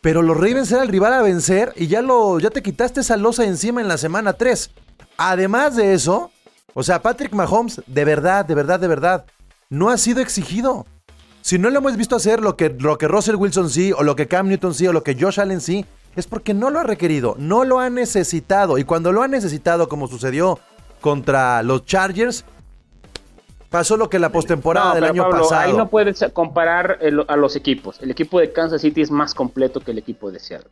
[0.00, 3.16] Pero los Ravens era el rival a vencer y ya, lo, ya te quitaste esa
[3.16, 4.70] losa encima en la semana 3.
[5.16, 6.30] Además de eso,
[6.74, 9.24] o sea, Patrick Mahomes, de verdad, de verdad, de verdad,
[9.68, 10.86] no ha sido exigido.
[11.40, 14.14] Si no lo hemos visto hacer lo que, lo que Russell Wilson sí, o lo
[14.14, 16.84] que Cam Newton sí, o lo que Josh Allen sí, es porque no lo ha
[16.84, 18.78] requerido, no lo ha necesitado.
[18.78, 20.60] Y cuando lo ha necesitado, como sucedió
[21.00, 22.44] contra los Chargers,
[23.74, 25.60] pasó lo que la postemporada No, del año Pablo, pasado.
[25.62, 28.00] ahí no puedes comparar el- a los equipos.
[28.00, 30.70] El equipo de Kansas City es más completo que el equipo de Seattle.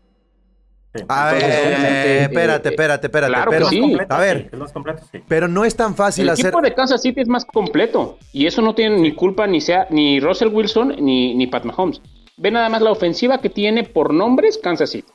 [0.95, 1.03] Sí.
[1.09, 3.33] A ver, Entonces, obviamente, eh, espérate, espérate, espérate.
[3.33, 3.81] claro que pero, sí.
[3.81, 5.19] Completo, a ver, sí, los completos, sí.
[5.27, 6.47] pero no es tan fácil El hacer.
[6.47, 8.19] equipo de Kansas City es más completo.
[8.33, 12.01] Y eso no tiene ni culpa ni sea ni Russell Wilson ni, ni Pat Mahomes.
[12.37, 15.11] Ve nada más la ofensiva que tiene por nombres Kansas City.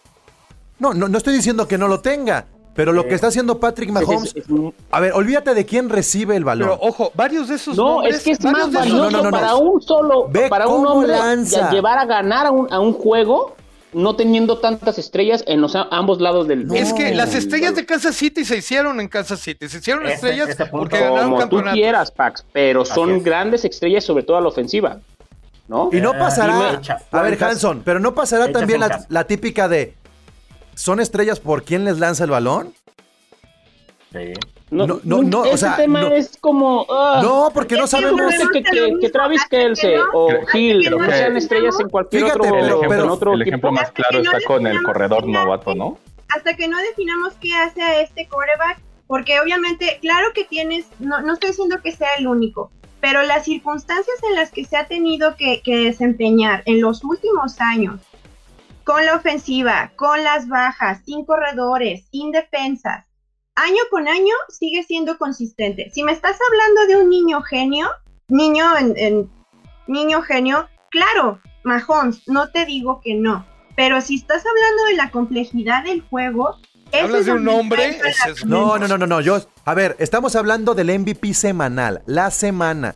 [0.80, 3.90] No, no, no estoy diciendo que no lo tenga, pero lo que está haciendo Patrick
[3.90, 4.30] Mahomes.
[4.36, 6.70] Es- es- es- A ver, olvídate de quién recibe el balón.
[6.70, 9.32] Pero ojo, varios de esos no, nombres, es que es más valioso no, no, no,
[9.32, 9.60] para no.
[9.60, 11.70] un solo, Ve para un hombre lanza.
[11.72, 13.56] llevar a ganar a un, a un juego
[13.94, 16.68] no teniendo tantas estrellas en los a- ambos lados del.
[16.76, 19.68] Es que las estrellas de Kansas City se hicieron en Kansas City.
[19.68, 21.74] Se hicieron estrellas porque ganaron como tú campeonatos.
[21.74, 23.24] quieras, Pax, pero son es.
[23.24, 25.00] grandes estrellas sobre todo a la ofensiva,
[25.68, 25.90] ¿no?
[25.92, 26.80] y no Eh, pasará.
[27.12, 27.44] A ver.
[27.44, 29.96] Hanson, pero no pasará también la típica de.
[30.78, 32.74] ¿Son estrellas por quién les lanza el balón?
[34.12, 34.34] Sí.
[34.70, 36.14] No, no, no, no, o sea, tema no.
[36.14, 36.86] es como.
[36.90, 38.32] ah, No, porque no sabemos.
[38.54, 42.66] que, que- que Travis Kelsey o Hill sean estrellas en cualquier Fíjate, otro, pero- El
[42.68, 43.82] ejemplo, pero- en otro el ejemplo equipo.
[43.82, 45.98] más claro está con el corredor novato, ¿no?
[46.30, 51.22] hasta que no definamos qué hace a este quarterback, porque obviamente, claro que tienes, no,
[51.22, 54.86] no estoy diciendo que sea el único, pero las circunstancias en las que se ha
[54.88, 58.02] tenido que, que desempeñar en los últimos años,
[58.88, 63.06] con la ofensiva, con las bajas, sin corredores, sin defensas,
[63.56, 65.92] año con año sigue siendo consistente.
[65.94, 67.90] Si me estás hablando de un niño genio,
[68.30, 69.30] niño en, en-
[69.88, 73.46] niño genio, claro, Mahomes, no te digo que no,
[73.76, 76.56] pero si estás hablando de la complejidad del juego,
[76.94, 79.20] ese Hablas es de un hombre, es No, no, no, no, no.
[79.20, 82.96] Yo, a ver, estamos hablando del MVP semanal, la semana.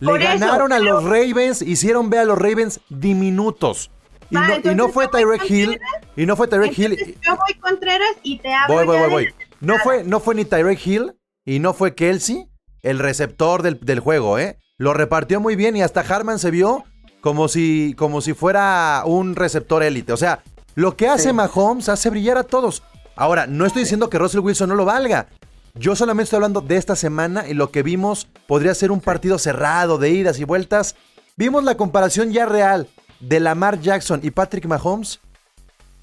[0.00, 3.90] Le Por eso, ganaron a pero- los Ravens, hicieron ver a los Ravens diminutos.
[4.30, 5.80] Y, Va, no, y entonces no fue Tyreek Hill.
[6.16, 7.18] Y no fue Tyreek Hill.
[7.26, 9.34] Yo voy Contreras y te hablo Voy, voy, voy, voy.
[9.60, 11.14] No fue, no fue ni Tyreek Hill
[11.44, 12.48] y no fue Kelsey,
[12.82, 14.58] el receptor del, del juego, ¿eh?
[14.78, 16.84] Lo repartió muy bien y hasta Harman se vio
[17.20, 20.12] como si, como si fuera un receptor élite.
[20.12, 20.42] O sea,
[20.74, 22.82] lo que hace Mahomes hace brillar a todos.
[23.16, 25.28] Ahora, no estoy diciendo que Russell Wilson no lo valga.
[25.74, 29.38] Yo solamente estoy hablando de esta semana y lo que vimos podría ser un partido
[29.38, 30.96] cerrado de idas y vueltas.
[31.36, 32.88] Vimos la comparación ya real
[33.20, 35.20] de Lamar Jackson y Patrick Mahomes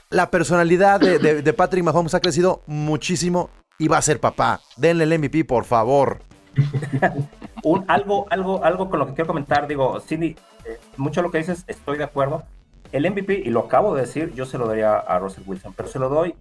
[0.10, 4.62] la personalidad de, Patrick Mahomes ha crecido muchísimo y va a ser papá.
[4.78, 6.20] Denle el MVP, por favor.
[7.64, 11.40] Un, algo, algo, algo con lo que quiero comentar, digo, Cindy, eh, mucho lo que
[11.40, 12.44] dices, estoy de acuerdo.
[12.92, 15.90] El MVP, y lo acabo de decir, yo se lo daría a Russell Wilson, pero
[15.90, 16.36] se lo doy.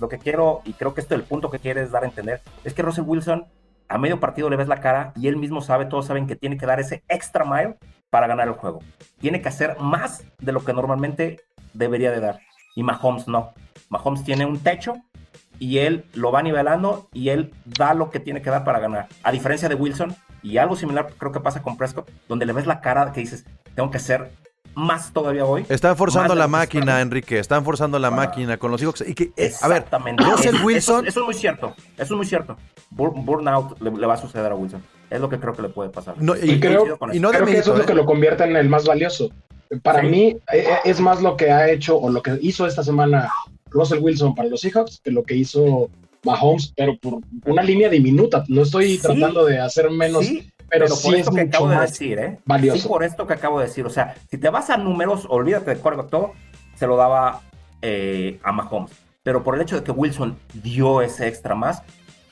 [0.00, 2.42] Lo que quiero, y creo que esto es el punto que quieres dar a entender,
[2.64, 3.46] es que Russell Wilson
[3.88, 6.56] a medio partido le ves la cara y él mismo sabe, todos saben que tiene
[6.56, 7.76] que dar ese extra mile
[8.14, 8.78] para ganar el juego.
[9.18, 11.40] Tiene que hacer más de lo que normalmente
[11.72, 12.38] debería de dar.
[12.76, 13.52] Y Mahomes no.
[13.88, 14.94] Mahomes tiene un techo
[15.58, 19.08] y él lo va nivelando y él da lo que tiene que dar para ganar.
[19.24, 22.66] A diferencia de Wilson, y algo similar creo que pasa con Prescott, donde le ves
[22.66, 23.44] la cara que dices,
[23.74, 24.30] tengo que hacer
[24.76, 25.66] más todavía hoy.
[25.68, 27.00] Están forzando la máquina.
[27.00, 27.40] Enrique.
[27.40, 29.02] Están forzando la máquina con los Seahawks.
[29.08, 29.86] Y que, eh, a ver.
[30.18, 31.06] Russell Wilson.
[31.06, 31.74] Eso, eso es muy cierto.
[31.96, 32.56] Eso es muy cierto.
[32.92, 34.80] Bur- burnout le, le va a suceder a Wilson.
[35.10, 36.14] Es lo que creo que le puede pasar.
[36.18, 38.68] No, y, creo- y no Creo que eso es lo que lo convierte en el
[38.68, 39.30] más valioso.
[39.82, 40.06] Para Sí.
[40.08, 43.30] mí eh, eh, es más lo que ha hecho o lo que hizo esta semana
[43.70, 45.88] Russell Wilson para los Seahawks que lo que hizo
[46.24, 48.44] Mahomes, pero por una línea diminuta.
[48.48, 49.02] No estoy Sí.
[49.02, 51.80] tratando de hacer menos, Sí, pero, pero sí por es esto que mucho acabo de
[51.80, 52.38] decir, ¿eh?
[52.44, 52.80] valioso.
[52.82, 53.84] Sí, por esto que acabo de decir.
[53.84, 56.32] O sea, si te vas a números, olvídate de quarterback todo,
[56.76, 57.40] se lo daba
[57.82, 58.92] eh, a Mahomes.
[59.22, 61.82] Pero por el hecho de que Wilson dio ese extra más,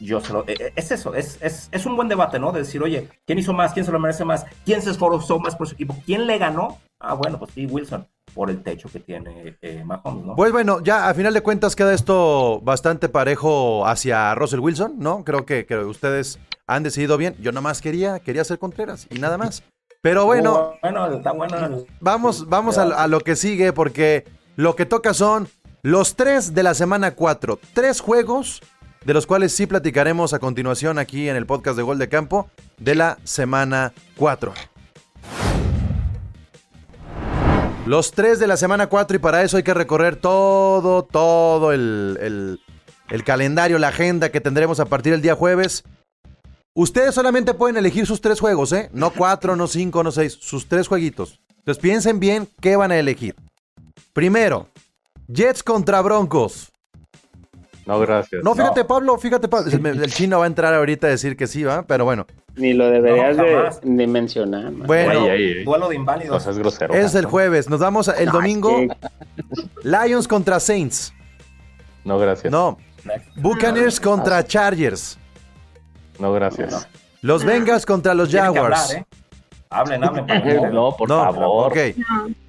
[0.04, 0.42] yo se lo.
[0.48, 2.52] eh, eh, es eso, es, es, es un buen debate, ¿no?
[2.52, 3.72] De decir, oye, ¿quién hizo más?
[3.72, 4.44] ¿Quién se lo merece más?
[4.64, 5.96] ¿Quién se esforzó más por su equipo?
[6.06, 6.78] ¿Quién le ganó?
[7.00, 10.36] Ah, bueno, pues sí, Wilson, por el techo que tiene eh, Mahomes, ¿no?
[10.36, 15.24] Pues bueno, ya a final de cuentas queda esto bastante parejo hacia Russell Wilson, ¿no?
[15.24, 17.34] Creo que, que ustedes han decidido bien.
[17.40, 19.64] Yo nomás quería, quería ser Contreras y nada más.
[20.00, 21.84] Pero bueno, bueno, está bueno.
[22.00, 24.24] vamos, vamos a, a lo que sigue porque
[24.56, 25.48] lo que toca son
[25.82, 27.58] los tres de la semana 4.
[27.72, 28.62] Tres juegos
[29.04, 32.48] de los cuales sí platicaremos a continuación aquí en el podcast de Gol de Campo
[32.78, 34.52] de la semana 4.
[37.86, 42.18] Los tres de la semana 4 y para eso hay que recorrer todo, todo el,
[42.20, 42.60] el-
[43.10, 45.84] el calendario, la agenda que tendremos a partir del día jueves.
[46.72, 48.88] Ustedes solamente pueden elegir sus tres juegos, ¿eh?
[48.94, 51.38] No cuatro, no cinco, no seis, sus tres jueguitos.
[51.58, 53.34] Entonces piensen bien qué van a elegir.
[54.14, 54.68] Primero,
[55.28, 56.71] Jets contra Broncos.
[57.86, 58.44] No, gracias.
[58.44, 59.70] No, fíjate, Pablo, fíjate, Pablo.
[59.70, 61.82] El, el chino va a entrar ahorita a decir que sí, ¿va?
[61.82, 62.26] Pero bueno,
[62.56, 63.44] Ni lo deberías No,
[63.96, 64.70] de, mencionar.
[64.70, 64.86] man.
[64.86, 65.64] bueno, ey.
[65.64, 66.42] Duelo de inválidos.
[66.44, 66.94] Seas grosero.
[66.94, 67.68] es el jueves.
[67.68, 68.76] Nos vamos el domingo.
[68.78, 68.88] Ay,
[69.82, 71.12] Lions contra Saints.
[72.04, 72.50] No, gracias.
[72.52, 72.78] No.
[73.36, 75.18] Buccaneers contra Chargers.
[76.18, 76.88] No, gracias.
[77.20, 78.90] Los Bengals contra los Tienen que Jaguars.
[78.90, 79.06] hablar, ¿eh?
[79.70, 80.26] Hablen, hablen.
[80.26, 81.72] para No, por No, favor.
[81.72, 81.78] ok.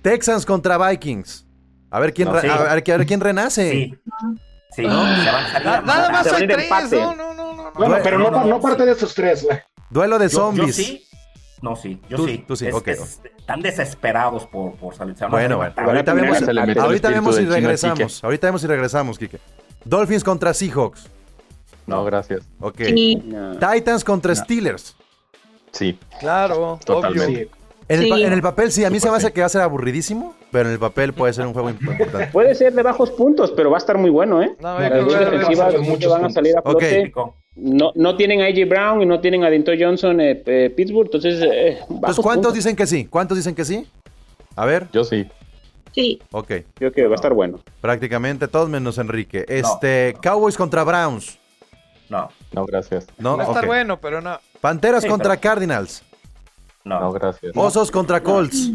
[0.02, 1.46] Texans contra Vikings.
[1.90, 2.48] A ver quién, No, re- sí.
[2.50, 3.72] a ver, a ver quién renace.
[3.72, 3.94] Sí.
[4.76, 6.64] Sí, se van a salir Na- a nada más Se hay tres.
[6.64, 6.96] empate.
[7.02, 7.64] No, no, no, no.
[7.64, 7.72] no.
[7.74, 9.44] Bueno, pero no, No, no, no no, parte de esos tres.
[9.44, 9.60] güey.
[9.90, 10.78] Duelo de zombies.
[10.78, 11.08] Yo, sí.
[11.62, 12.44] No, sí, yo Tú- sí.
[12.48, 12.88] tú sí, Es- ok.
[12.90, 15.16] es- están desesperados por, por salir.
[15.18, 15.74] Se Bueno, bueno.
[15.78, 18.24] Ahorita vemos, se ahorita si chino regresamos.
[18.24, 19.40] Ahorita vemos si regresamos, Kike.
[19.86, 21.08] Dolphins contra Seahawks.
[21.86, 22.42] No, gracias.
[22.60, 22.82] Ok.
[22.86, 23.54] Sí, no.
[23.58, 24.96] Titans contra Steelers.
[25.72, 25.98] Sí.
[26.20, 27.26] Claro, Totalmente.
[27.26, 27.50] obvio.
[27.90, 27.96] Sí.
[28.12, 29.34] En el, en papel sí, a mí se me hace sí.
[29.34, 32.28] que va a ser aburridísimo, pero en el papel puede ser un juego importante.
[32.32, 34.56] Puede ser de bajos puntos, pero va a estar muy bueno, ¿eh?
[34.62, 36.70] No, Las yo dos defensivas muchos van a salir a Ok.
[36.80, 37.02] flote.
[37.06, 37.36] Pico.
[37.56, 41.06] No, no tienen a AJ Brown y no tienen a Dinto Johnson eh, eh, Pittsburgh,
[41.08, 42.54] entonces eh, bajos Entonces, ¿cuántos puntos.
[42.54, 43.06] dicen que sí?
[43.06, 43.88] ¿Cuántos dicen que sí?
[44.56, 45.28] A ver, Yo sí.
[45.92, 46.20] sí.
[46.32, 46.52] ok.
[46.74, 47.60] Creo que va a estar bueno.
[47.82, 49.46] Prácticamente todos menos Enrique.
[49.48, 51.38] Este, Cowboys contra Browns.
[52.10, 53.08] No, No, gracias.
[53.18, 53.38] ¿no?
[53.38, 54.40] Va a estar bueno, pero no.
[54.62, 56.04] Panteras Sí, contra pero- Cardinals.
[56.84, 57.00] No.
[57.00, 57.52] No, gracias.
[57.56, 58.72] Osos contra Colts.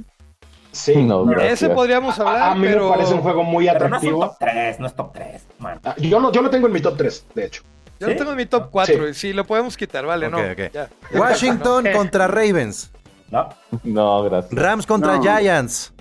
[0.73, 0.97] Sí.
[0.97, 1.63] No, gracias.
[1.63, 2.85] ese podríamos hablar, A, a mí pero...
[2.91, 4.21] me parece un juego muy Pero no es atractivo.
[4.27, 5.81] top 3, no es top 3, man.
[5.83, 7.63] Ah, Yo lo, yo lo tengo en mi top 3, de hecho.
[7.99, 8.13] Yo ¿Sí?
[8.13, 9.11] lo tengo en mi top 4 Sí.
[9.11, 10.39] y sí, lo podemos quitar, vale, Ok, no.
[10.39, 10.73] ok.
[10.73, 10.89] ya.
[11.19, 12.93] Washington contra Ravens.
[13.31, 13.49] No,
[13.83, 14.53] No, gracias.
[14.55, 15.23] Rams contra No.
[15.23, 15.93] Giants.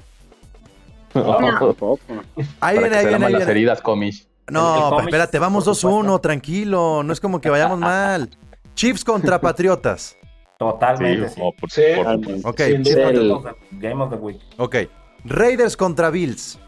[1.14, 2.00] Tampoco.
[2.60, 6.20] Ahí viene, ahí viene, ahí las heridas, el No, cómic, espérate, vamos por 2-1, supuesto.
[6.22, 7.04] tranquilo.
[7.04, 8.30] No es como que vayamos mal.
[8.76, 10.16] Chiefs contra Patriotas.
[10.58, 11.42] Totalmente Sí, sí.
[11.44, 11.82] oh, por- Sí.
[11.96, 12.62] por- Ok,
[13.72, 14.40] Game of the Week.
[14.58, 14.76] ok.
[15.26, 16.60] Raiders contra Bills.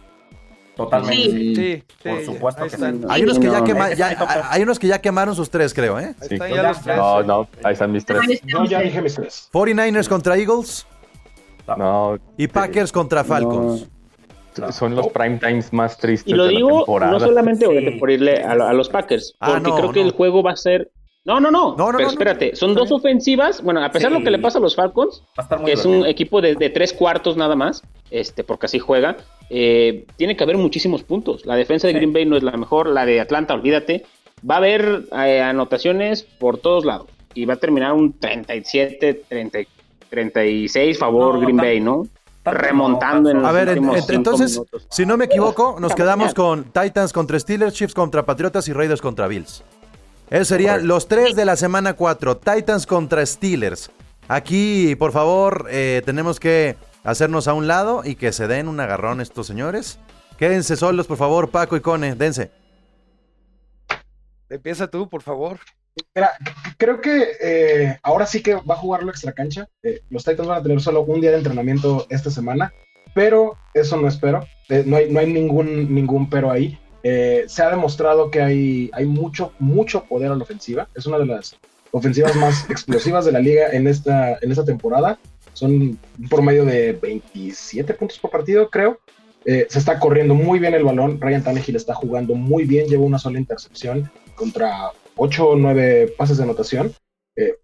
[0.76, 1.32] Totalmente Sí.
[1.32, 1.56] sí.
[1.56, 2.84] Sí, sí, Por supuesto que sí.
[3.10, 4.46] Hay unos, que ya No, quema- ese ya- es mi top tres.
[4.50, 6.16] hay unos que ya quemaron sus tres, creo, ¿eh?
[6.22, 6.98] Ahí Sí, están yo ya ya- los tres.
[6.98, 8.42] No, no, ahí están mis tres.
[8.46, 9.50] Yo ya dije mis tres.
[9.52, 10.86] 49ers contra Eagles
[11.78, 13.88] No, y Packers contra Falcons.
[14.58, 14.72] No.
[14.72, 17.12] son los prime times más tristes Y lo de la digo temporada.
[17.14, 17.92] no solamente Sí.
[18.00, 20.06] por irle a, lo- a los Packers, Ah, porque no, creo que no.
[20.08, 20.90] el juego va a ser.
[21.26, 21.76] No, no, no.
[21.76, 22.12] No, no, no, pero no.
[22.14, 23.62] espérate, son dos ofensivas.
[23.62, 26.06] Bueno, a pesar de lo que le pasa a los Falcons, a que es un
[26.06, 29.18] equipo de, de tres cuartos nada más, este, porque así juega,
[29.50, 31.46] eh, tiene que haber muchísimos puntos.
[31.46, 31.98] La defensa de Sí.
[32.00, 34.06] Green Bay no es la mejor, la de Atlanta, olvídate.
[34.50, 39.60] Va a haber eh, anotaciones por todos lados y va a terminar un 37, 30,
[40.10, 42.08] 36 favor No, Green Bay, ¿no?
[42.46, 44.88] Remontando no, en A los ver, últimos en- cinco entonces, minutos.
[44.90, 49.02] si no me equivoco, nos quedamos con Titans contra Steelers, Chiefs contra Patriotas y Raiders
[49.02, 49.64] contra Bills.
[50.30, 50.88] Esos serían Correcto.
[50.88, 52.38] los tres de la semana 4.
[52.38, 53.90] Titans contra Steelers.
[54.28, 58.80] Aquí, por favor, eh, tenemos que hacernos a un lado y que se den un
[58.80, 60.00] agarrón estos señores.
[60.38, 62.52] Quédense solos, por favor, Paco y Cone, dense.
[64.50, 65.60] Empieza tú, por favor.
[66.16, 66.32] Mira,
[66.78, 69.68] creo que eh, ahora sí que va a jugarlo extra cancha.
[69.84, 72.72] Eh, los Titans van a tener solo un día de entrenamiento esta semana,
[73.14, 74.46] pero eso no espero.
[74.70, 76.80] Eh, no, hay, no hay ningún, ningún pero ahí.
[77.04, 80.88] Eh, se ha demostrado que hay, hay mucho, mucho poder a la ofensiva.
[80.96, 81.56] Es una de las
[81.92, 85.20] ofensivas más explosivas de la liga en esta, en esta temporada.
[85.54, 89.00] son un promedio de 27 puntos por partido, creo.
[89.46, 91.20] Eh, se está corriendo muy bien el balón.
[91.20, 96.38] Ryan Tannehill está jugando muy bien, lleva una sola intercepción contra 8 o 9 pases
[96.38, 96.94] de anotación.
[97.36, 97.56] Eh,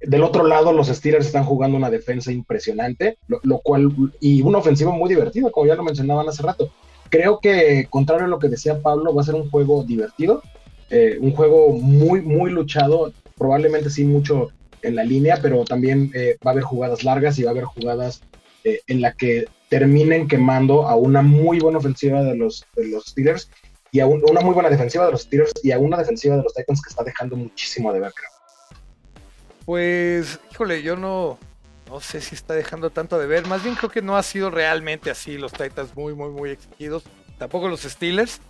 [0.00, 4.92] del otro lado, los Steelers están jugando una defensa impresionante, lo, cual, y una ofensiva
[4.92, 6.70] muy divertida, como ya lo mencionaban hace rato.
[7.10, 10.42] Creo que, contrario a lo que decía Pablo, va a ser un juego divertido,
[10.88, 14.50] eh, un juego muy, muy luchado, probablemente sí mucho
[14.82, 16.10] en la línea, pero también
[16.44, 18.22] va a haber jugadas largas y va a haber jugadas
[18.64, 23.50] en la que terminen quemando a una muy buena ofensiva de los, de los Steelers
[23.92, 26.54] y a una muy buena defensiva de los Steelers y a una defensiva de los
[26.54, 28.30] Titans que está dejando muchísimo de ver, creo.
[29.64, 31.38] Pues, híjole, yo no,
[31.90, 33.46] no sé si está dejando tanto de ver.
[33.46, 37.02] Más bien creo que no ha sido realmente así los Titans muy, muy, muy exigidos.
[37.36, 38.40] Tampoco los Steelers.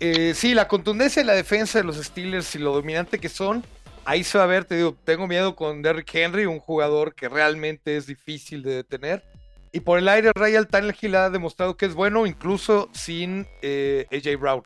[0.00, 3.64] Eh, sí, la contundencia de la defensa de los Steelers y lo dominante que son,
[4.04, 7.28] ahí se va a ver, te digo, tengo miedo con Derrick Henry, un jugador que
[7.28, 9.24] realmente es difícil de detener.
[9.72, 14.38] Y por el aire, Ryan Tannehill ha demostrado que es bueno, incluso sin eh, AJ
[14.38, 14.62] Brown.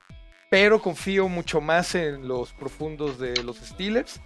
[0.50, 4.20] Pero confío mucho más en los profundos de los Steelers.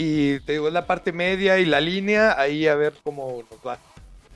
[0.00, 3.66] Y te digo, es la parte media y la línea, ahí a ver cómo nos
[3.66, 3.80] va.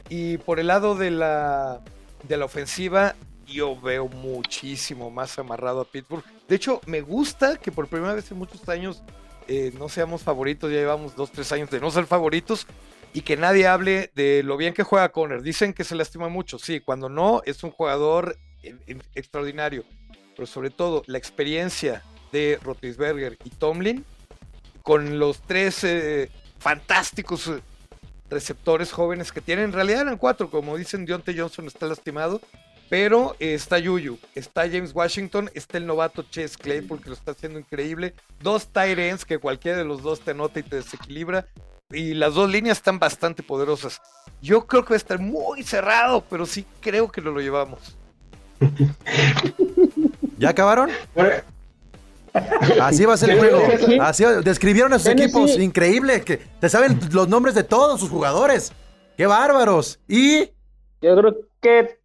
[0.09, 1.81] Y por el lado de la,
[2.25, 3.15] de la ofensiva,
[3.47, 6.25] yo veo muchísimo más amarrado a Pittsburgh.
[6.49, 9.05] De hecho, me gusta que por primera vez en muchos años
[9.47, 12.67] eh, no seamos favoritos, ya llevamos dos, tres años de no ser favoritos,
[13.15, 15.43] y que nadie hable de lo bien que juega Conner.
[15.43, 18.37] Dicen que se lastima mucho, sí, cuando no, es un jugador
[19.15, 19.85] extraordinario.
[20.35, 22.03] Pero sobre todo, la experiencia
[22.33, 24.05] de Rotisberger y Tomlin,
[24.83, 27.61] con los tres eh, fantásticos eh,
[28.31, 32.41] receptores jóvenes que tienen, en realidad eran cuatro, como dicen, Deontay Johnson está lastimado,
[32.89, 37.33] pero eh, está Yuyu, está James Washington, está el novato Chase Claypool que lo está
[37.33, 41.47] haciendo increíble, dos tight ends que cualquiera de los dos te anota y te desequilibra,
[41.91, 44.01] y las dos líneas están bastante poderosas.
[44.41, 47.97] Yo creo que va a estar muy cerrado, pero sí creo que lo, lo llevamos.
[50.39, 50.91] ¿Ya acabaron?
[52.81, 53.63] Así va a ser el juego.
[54.01, 55.59] Así describieron a sus equipos.
[55.59, 56.23] Increíble.
[56.23, 58.73] Que te saben los nombres de todos sus jugadores.
[59.17, 60.01] ¡Qué bárbaros!
[60.09, 60.51] Y.
[61.01, 61.99] Yo creo que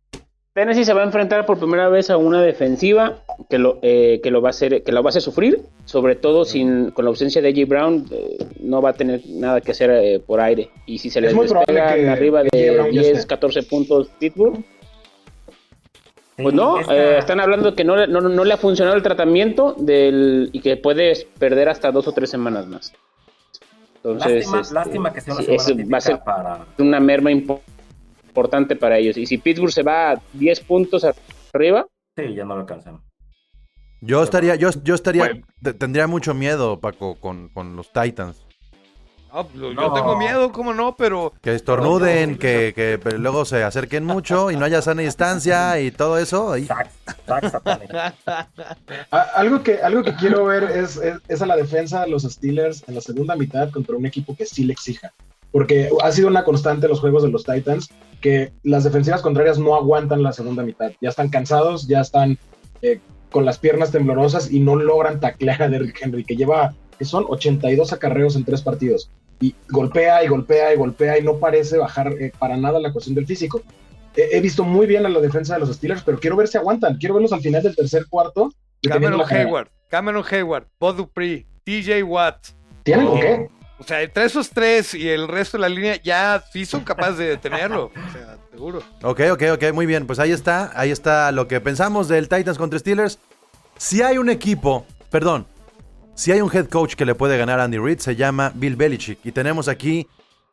[0.54, 4.32] Tennessee se va a enfrentar por primera vez a una defensiva que lo, eh, que
[4.32, 7.10] lo va a hacer, que lo va a hacer sufrir, sobre todo sin, con la
[7.10, 7.68] ausencia de J.
[7.68, 10.72] Brown, eh, no va a tener nada que hacer eh, por aire.
[10.88, 14.64] Y si se les despega arriba de 10, 14 puntos Pittsburgh,
[16.38, 20.78] pues no, están hablando que no, no, le ha funcionado el tratamiento del, y que
[20.78, 22.94] puede perder hasta dos o tres semanas más.
[23.96, 26.66] Entonces, lástima, este, que sea una va a ser para...
[26.78, 27.78] una merma importante
[28.38, 29.18] importante para ellos.
[29.18, 31.06] Y si Pittsburgh se va a 10 puntos
[31.54, 31.88] arriba.
[32.16, 33.02] Sí, ya no lo alcanzan.
[34.00, 35.42] Yo estaría, yo, yo estaría,
[35.80, 38.46] tendría mucho miedo, Paco, con, con los Titans.
[39.44, 40.96] Pues, yo tengo miedo, ¿cómo no?
[40.96, 41.34] Pero.
[41.42, 46.18] Que estornuden, que, que luego se acerquen mucho y no haya sana distancia y todo
[46.18, 46.56] eso.
[49.36, 52.84] algo, que, algo que quiero ver es, es, es, a la defensa de los Steelers
[52.88, 55.14] en la segunda mitad contra un equipo que sí le exija
[55.52, 57.90] porque ha sido una constante los juegos de los Titans
[58.22, 60.92] que las defensivas contrarias no aguantan la segunda mitad.
[61.02, 62.38] Ya están cansados, ya están
[62.82, 63.00] eh,
[63.32, 67.26] con las piernas temblorosas y no logran taclear a Derrick Henry, que lleva, que son
[67.28, 69.10] 82 acarreos en tres partidos.
[69.40, 73.16] Y golpea y golpea y golpea y no parece bajar eh, para nada la cuestión
[73.16, 73.62] del físico.
[74.16, 76.98] he visto muy bien a la defensa de los Steelers, pero quiero ver si aguantan.
[76.98, 78.52] Quiero verlos al final del tercer cuarto.
[78.82, 82.48] Cameron Hayward, Cameron Hayward, Bob Dupree, TJ Watt.
[82.84, 83.50] ¿Tienen o qué?
[83.80, 87.18] O sea, entre esos tres y el resto de la línea ya sí son capaces
[87.18, 87.86] de detenerlo.
[87.86, 88.82] O sea, seguro.
[89.04, 90.08] Ok, ok, ok, muy bien.
[90.08, 93.20] Pues ahí está, ahí está lo que pensamos del Titans contra Steelers.
[93.78, 95.46] Si hay un equipo, perdón,
[96.18, 98.76] si hay un head coach que le puede ganar a Andy Reid, se llama Bill
[98.76, 99.20] Belichick.
[99.24, 100.08] Y tenemos aquí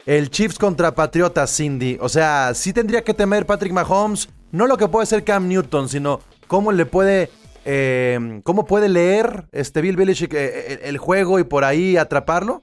[0.04, 1.96] el Chiefs contra Patriotas, Cindy.
[2.02, 5.88] O sea, sí tendría que temer Patrick Mahomes, no lo que puede ser Cam Newton,
[5.88, 7.30] sino cómo le puede,
[7.64, 12.62] eh, cómo puede leer este Bill Belichick eh, eh, el juego y por ahí atraparlo.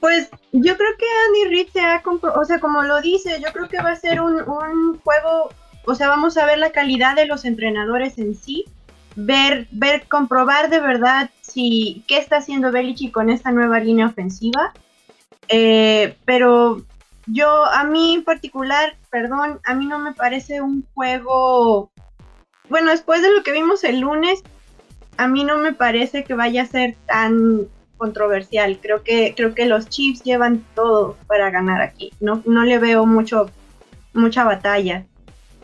[0.00, 2.02] Pues yo creo que Andy Reid se ha
[2.34, 5.50] o sea, como lo dice, yo creo que va a ser un, juego,
[5.84, 8.64] o sea, vamos a ver la calidad de los entrenadores en sí,
[9.16, 14.72] ver, ver, comprobar de verdad si qué está haciendo Belichick con esta nueva línea ofensiva.
[15.48, 16.84] Eh, pero
[17.26, 21.90] yo, a mí en particular, perdón, a mí no me parece un juego.
[22.68, 24.42] Bueno, después de lo que vimos el lunes,
[25.16, 28.78] a mí no me parece que vaya a ser tan controversial.
[28.80, 32.12] Creo que, creo que los Chiefs llevan todo para ganar aquí.
[32.20, 33.50] No, no le veo mucho,
[34.14, 35.04] mucha batalla.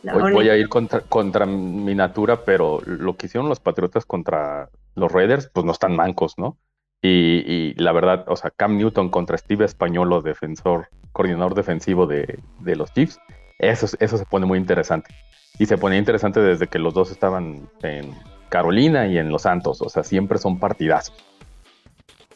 [0.03, 5.11] Voy, a ir contra, contra mi natura, pero lo que hicieron los Patriotas contra los
[5.13, 6.57] Raiders, pues no están mancos, ¿no?
[7.03, 12.41] Y, y la verdad, o sea, Cam Newton contra Steve Españolo, defensor, coordinador defensivo de,
[12.61, 13.19] de los Chiefs,
[13.59, 15.15] eso, eso se pone muy interesante.
[15.61, 18.15] Y se pone interesante desde que los dos estaban en
[18.49, 19.83] Carolina y en Los Santos.
[19.83, 21.15] O sea, siempre son partidazos.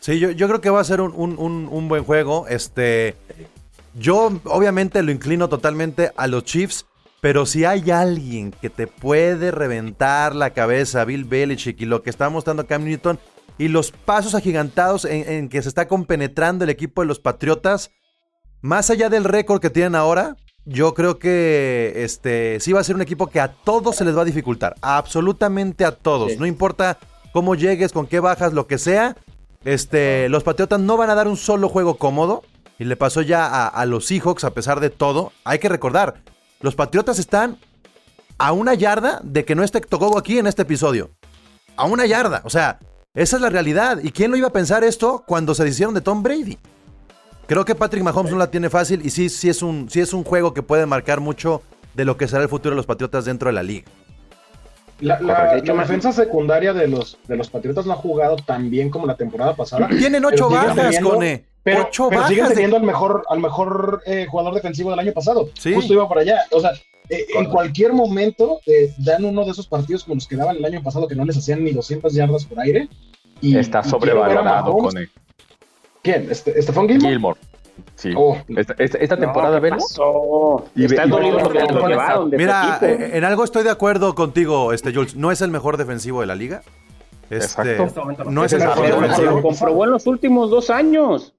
[0.00, 2.46] Sí, yo, yo creo que va a ser un, un- un- un buen juego.
[2.48, 3.14] Este,
[3.94, 6.86] yo obviamente lo inclino totalmente a los Chiefs,
[7.22, 12.10] pero si hay alguien que te puede reventar la cabeza, Bill Belichick y lo que
[12.10, 13.20] está mostrando Cam Newton
[13.58, 17.92] y los pasos agigantados en, en que se está compenetrando el equipo de los Patriotas,
[18.60, 22.96] más allá del récord que tienen ahora, yo creo que este sí va a ser
[22.96, 26.38] un equipo que a todos se les va a dificultar, absolutamente a todos, Sí.
[26.40, 26.98] no importa
[27.32, 29.16] cómo llegues, con qué bajas, lo que sea.
[29.64, 32.42] Este, los Patriotas no van a dar un solo juego cómodo.
[32.80, 35.30] Y le pasó ya a, a los Seahawks a pesar de todo.
[35.44, 36.16] Hay que recordar,
[36.62, 37.58] los Patriotas están
[38.38, 41.10] a una yarda de que no esté Togogo aquí en este episodio.
[41.76, 42.42] A una yarda.
[42.44, 42.78] O sea,
[43.14, 43.98] esa es la realidad.
[44.02, 46.58] ¿Y quién lo iba a pensar esto cuando se hicieron de Tom Brady?
[47.46, 50.12] Creo que Patrick Mahomes no la tiene fácil y sí, sí, es un, sí es
[50.12, 51.62] un juego que puede marcar mucho
[51.94, 53.90] de lo que será el futuro de los Patriotas dentro de la liga.
[55.03, 55.53] La, la- Correcto.
[55.55, 58.88] De hecho, la defensa secundaria de los, de los Patriotas no ha jugado tan bien
[58.90, 59.88] como la temporada pasada.
[59.88, 61.44] Tienen ocho siguen bajas, teniendo- Cone.
[61.64, 62.48] Pero, ocho pero siguen bajas.
[62.50, 65.48] de- teniendo al mejor, al mejor eh, jugador defensivo del año pasado.
[65.59, 65.74] Sí.
[65.74, 66.40] Justo iba por allá.
[66.50, 66.70] O sea,
[67.09, 70.64] eh, en cualquier momento eh, dan uno de esos partidos como los que daban el
[70.64, 72.88] año pasado que no les hacían ni 200 yardas por aire.
[73.40, 74.92] Y, Está sobrevalorado Mahomes.
[74.92, 75.11] con el
[76.03, 76.28] ¿Quién?
[76.30, 77.11] Este, ¿Stephon Gilmore?
[77.12, 77.40] Gilmore.
[77.95, 78.12] Sí.
[78.16, 79.76] Oh, Esta, esta- esta No, temporada, ¿qué velo.
[79.76, 80.64] pasó?
[80.74, 83.62] Y Está ve- y- dolido no, no, lo llevaron de Mira, eh, en algo estoy
[83.64, 85.16] de acuerdo contigo, este Jules.
[85.16, 86.62] No es el mejor defensivo de la liga.
[87.30, 88.24] Este, Exacto.
[88.30, 89.30] No es el mejor defensivo.
[89.37, 91.35] lo comprobó en los últimos dos años.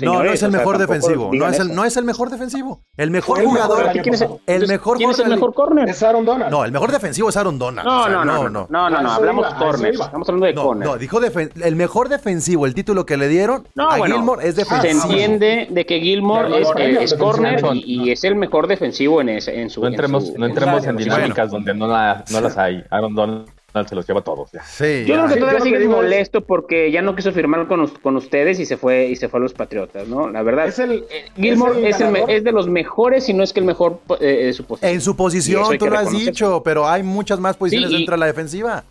[0.00, 1.30] No, no es el o sea, mejor defensivo.
[1.32, 2.82] No es, el, no es el mejor defensivo.
[2.96, 3.92] El mejor el jugador.
[3.92, 5.88] ¿Quién es el, mejor ¿quién es el mejor corner?
[5.88, 6.50] es Aaron Donald.
[6.50, 7.86] No, el mejor defensivo es Aaron Donald.
[7.86, 10.00] No, O sea, no, no, no, no, no, no, A eso hablamos iba, corners.
[10.00, 10.90] Estamos hablando de No, corners.
[10.90, 14.48] no, dijo defen- el mejor defensivo, el título que le dieron No, a bueno, Gilmore
[14.48, 15.04] es Se defensivo.
[15.12, 19.28] entiende de que Gilmore es, eh, es corner y, y es el mejor defensivo en,
[19.28, 19.80] ese, en su.
[19.80, 22.82] No en entremos, su- no entremos en dinámicas donde no las hay.
[22.90, 23.48] Aaron Donald
[23.86, 24.52] se los lleva a todos.
[24.52, 24.62] ya.
[24.64, 25.14] Sí, Yo ya.
[25.14, 28.16] creo que Sí, todavía lo sigue es- molesto porque ya no quiso firmar con, con
[28.16, 30.30] ustedes y se fue y se fue a los Patriotas, ¿no?
[30.30, 30.68] La verdad.
[30.68, 34.00] Es el, eh, Gilmore es, el de los mejores, si no es que el mejor
[34.20, 34.92] eh, de su posición.
[34.92, 37.98] En su Y posición, tú lo has dicho, pero hay muchas más posiciones Sí, y-
[37.98, 38.84] dentro de la defensiva.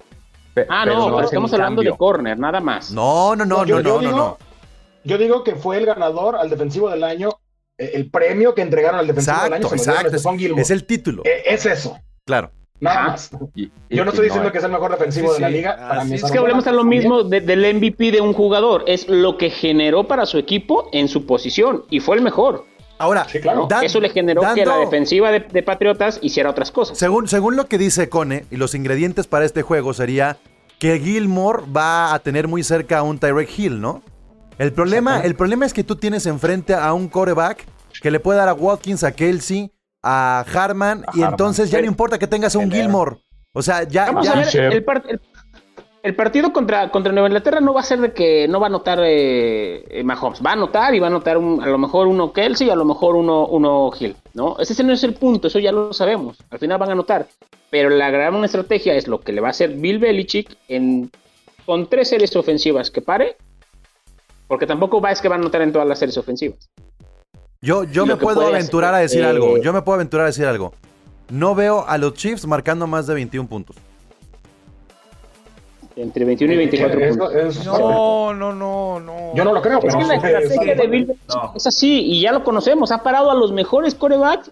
[0.54, 2.92] Pe- Ah, pero no, pero estamos hablando de corner, nada más.
[2.92, 4.38] No, no, no, yo- no, yo no, no, digo- no.
[5.06, 7.30] Yo digo que fue el ganador al defensivo del año.
[7.78, 10.16] eh, El premio que entregaron al defensivo del año Exacto, se lo dieron a exacto.
[10.16, 10.62] Es, Stephon Gilmore.
[10.62, 11.24] es el título.
[11.26, 12.52] Eh, es eso, Claro.
[12.80, 13.16] Nada.
[13.56, 14.52] Y- y- Yo no estoy diciendo es.
[14.52, 15.78] que es el mejor defensivo Sí, de la liga.
[15.80, 18.22] Ah, Para sí, mí es Es que hablemos a lo mismo de- del MVP de
[18.22, 22.22] un jugador, es lo que generó para su equipo en su posición y fue el
[22.22, 22.66] mejor.
[23.00, 23.68] Ahora, Sí, claro.
[23.70, 26.98] dan- Eso le generó que la defensiva de, de Patriotas hiciera otras cosas.
[26.98, 30.38] Según, según lo que dice Cone, y los ingredientes para este juego sería
[30.80, 34.02] que Gilmore va a tener muy cerca a un Tyreek Hill, ¿no?
[34.60, 37.66] El problema, el problema es que tú tienes enfrente a un coreback
[38.02, 39.72] que le puede dar a Watkins, a Kelsey,
[40.04, 41.30] a Harman, A y Harman.
[41.32, 42.72] entonces ya no importa que tengas a un.
[42.72, 43.18] Gilmore.
[43.54, 44.74] O sea, ya, Vamos ya- a ver, Chef.
[44.74, 45.22] el, par- el-
[46.02, 48.70] el partido contra, contra Nueva Inglaterra no va a ser de que no va a
[48.70, 50.42] anotar eh, eh, Mahomes.
[50.46, 52.76] Va a anotar y va a anotar un- a lo mejor uno Kelsey y a
[52.76, 54.16] lo mejor uno, uno Hill.
[54.34, 54.58] ¿no?
[54.60, 56.38] Ese no es el punto, eso ya lo sabemos.
[56.50, 57.28] Al final van a anotar.
[57.70, 61.10] Pero la gran estrategia es lo que le va a hacer Bill Belichick en,
[61.66, 63.38] con tres series ofensivas que pare.
[64.48, 66.70] Porque tampoco va es que van a anotar en todas las series ofensivas.
[67.64, 69.58] Yo, yo me puedo aventurar hacer, a decir eh, algo.
[69.58, 70.74] Yo me puedo aventurar a decir algo.
[71.30, 73.76] No veo a los Chiefs marcando más de 21 puntos.
[75.96, 77.36] Entre 21 y 24 Eso- puntos.
[77.36, 77.66] es.
[77.66, 79.36] No, no, no, no.
[79.36, 81.54] Yo no lo creo, Es pero que la sí, estrategia de Bill No.
[81.56, 82.92] es así, y ya lo conocemos.
[82.92, 84.52] Ha parado a los mejores corebacks.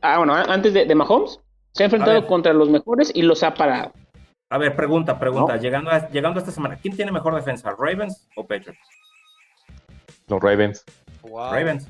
[0.00, 1.38] Ah, bueno, antes de, de Mahomes,
[1.72, 3.92] se ha enfrentado contra los mejores y los ha parado.
[4.48, 5.54] A ver, pregunta, pregunta.
[5.56, 5.60] ¿No?
[5.62, 8.78] Llegando, a, llegando a esta semana, ¿quién tiene mejor defensa, Ravens o Patriots?
[10.28, 10.84] Los Ravens,
[11.22, 11.52] Wow.
[11.52, 11.86] Ravens.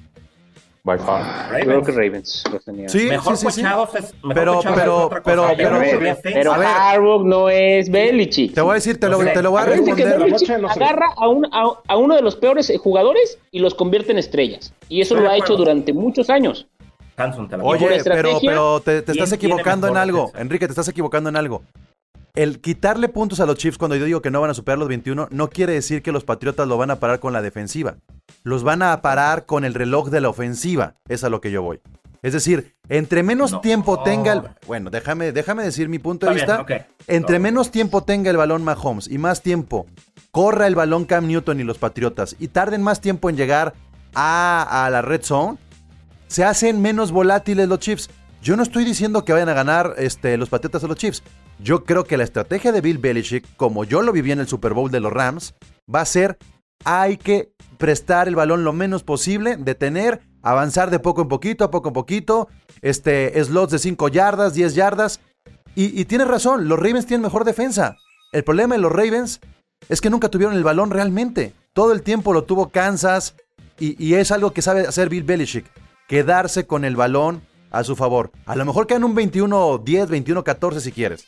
[0.84, 1.22] By far.
[1.50, 1.86] Yo creo Ravens.
[1.86, 2.88] que Ravens los tenía.
[2.88, 3.62] Sí, mejor sí, sí, sí.
[3.62, 5.22] coachados es mejor Pero- pero- pero- cosa.
[5.24, 6.66] pero- pero, pero a ver.
[6.68, 8.54] Harbaugh no es Belichick.
[8.54, 9.30] Te voy a decir, te lo, No sé.
[9.34, 10.18] te lo voy a que responder.
[10.18, 10.66] Ve.
[10.70, 14.72] agarra a, un- a- a uno de los peores jugadores y los convierte en estrellas.
[14.88, 16.66] Y eso Estoy lo ha hecho durante muchos años.
[17.16, 20.18] Hanson te Oye, pero, pero te, te ¿quién estás equivocando en algo.
[20.26, 20.40] defensa?
[20.40, 21.62] Enrique, te estás equivocando en algo.
[22.34, 24.88] El quitarle puntos a los Chiefs cuando yo digo que no van a superar los
[24.88, 27.96] 21 no quiere decir que los Patriotas lo van a parar con la defensiva.
[28.44, 30.94] Los van a parar con el reloj de la ofensiva.
[31.08, 31.80] Es a lo que yo voy.
[32.22, 33.60] Es decir, entre menos No.
[33.60, 34.42] tiempo tenga el...
[34.66, 36.64] Bueno, déjame, déjame decir mi punto de Está vista.
[36.66, 36.86] bien.
[37.06, 37.42] Entre No.
[37.42, 39.86] menos tiempo tenga el balón Mahomes y más tiempo
[40.30, 43.74] corra el balón Cam Newton y los Patriotas y tarden más tiempo en llegar
[44.14, 45.56] a, a la red zone,
[46.28, 48.10] se hacen menos volátiles los Chiefs.
[48.42, 51.22] Yo no estoy diciendo que vayan a ganar este, los Patriotas a los Chiefs.
[51.62, 54.72] Yo creo que la estrategia de Bill Belichick, como yo lo viví en el Super
[54.72, 55.54] Bowl de los Rams,
[55.92, 56.38] va a ser
[56.84, 61.70] hay que prestar el balón lo menos posible, detener, avanzar de poco en poquito, a
[61.70, 62.48] poco en poquito,
[62.80, 65.20] este, slots de 5 yardas, 10 yardas.
[65.74, 67.96] Y, tienes razón, los Ravens tienen mejor defensa.
[68.32, 69.40] El problema de los Ravens
[69.88, 71.54] es que nunca tuvieron el balón realmente.
[71.72, 73.34] Todo el tiempo lo tuvo Kansas
[73.78, 75.64] y, y es algo que sabe hacer Bill Belichick.
[76.08, 78.30] Quedarse con el balón a su favor.
[78.46, 81.26] A lo mejor quedan un 21-10, 21-14 si quieres.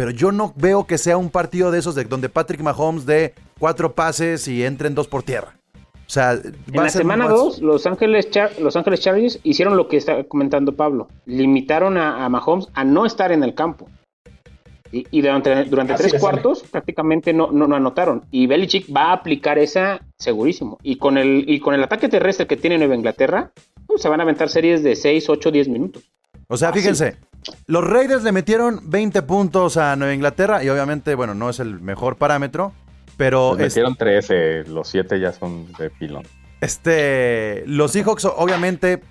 [0.00, 3.34] Pero yo no veo que sea un partido de esos de donde Patrick Mahomes dé
[3.58, 5.58] cuatro pases y entren dos por tierra.
[5.74, 10.24] O sea, en la semana 2, Los Ángeles, Los Ángeles Chargers hicieron lo que está
[10.24, 11.08] comentando Pablo.
[11.26, 13.90] Limitaron a, Mahomes a no estar en el campo.
[14.90, 18.24] Y, durante, durante tres cuartos prácticamente no, no, anotaron.
[18.30, 20.78] Y Belichick va a aplicar esa segurísimo.
[20.82, 23.52] Y con el, y con el ataque terrestre que tiene Nueva Inglaterra,
[23.86, 26.10] pues, se van a aventar series de 6, 8, 10 minutos.
[26.48, 27.18] O sea, fíjense,
[27.66, 31.80] los Raiders le metieron 20 puntos a Nueva Inglaterra y obviamente, bueno, no es el
[31.80, 32.72] mejor parámetro,
[33.16, 33.54] pero...
[33.56, 36.24] Le metieron 13, los 7 ya son de pilón.
[36.60, 39.02] Este, los Seahawks obviamente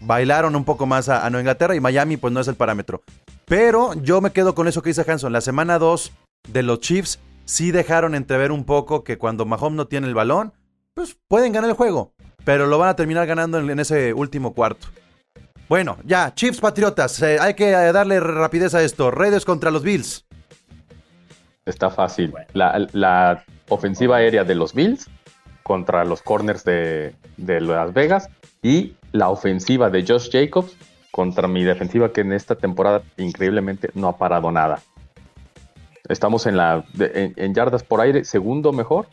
[0.00, 3.02] bailaron un poco más a, Nueva Inglaterra y Miami pues no es el parámetro.
[3.44, 5.32] Pero yo me quedo con eso que dice Hanson.
[5.32, 6.12] La semana 2
[6.48, 10.52] de los Chiefs sí dejaron entrever un poco que cuando Mahomes no tiene el balón,
[10.94, 12.12] pues pueden ganar el juego.
[12.44, 14.88] Pero lo van a terminar ganando en ese último cuarto.
[15.70, 19.12] Bueno, ya, Chiefs Patriotas, eh, hay que eh, darle rapidez a esto.
[19.12, 20.26] Raiders contra los Bills.
[21.64, 22.34] Está fácil.
[22.54, 25.08] La, ofensiva aérea de los Bills
[25.62, 28.28] contra los corners de, Las Vegas
[28.64, 30.76] y la ofensiva de Josh Jacobs
[31.12, 34.80] contra mi defensiva que en esta temporada increíblemente no ha parado nada.
[36.08, 39.06] Estamos en la en, yardas por aire, segundo mejor.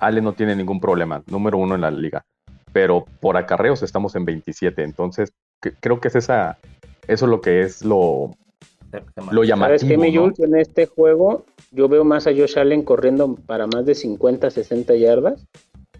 [0.00, 2.26] Ale no tiene ningún problema, número uno en la liga.
[2.74, 4.82] Pero por acarreos estamos en 27.
[4.84, 6.58] Entonces, creo que es esa,
[7.06, 8.34] eso es lo que es lo,
[9.30, 9.78] lo llamativo.
[9.78, 13.94] ¿Sabes qué, En este juego yo veo más a Josh Allen corriendo para más de
[13.94, 15.46] 50, 60 yardas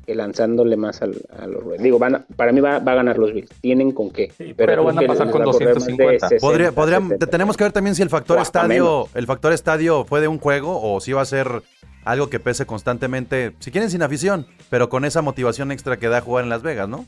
[0.09, 3.51] que lanzándole más a los Digo, van para mí va, a ganar los Bills.
[3.61, 4.33] Tienen con qué.
[4.57, 6.29] pero, van a pasar con 250.
[6.41, 6.99] Podría,
[7.31, 10.81] tenemos que ver también si el factor estadio, el factor estadio fue de un juego
[10.81, 11.63] o si va a ser
[12.07, 16.23] algo que pese constantemente, si quieren sin afición, pero con esa motivación extra que da
[16.23, 17.05] jugar en Las Vegas, ¿no?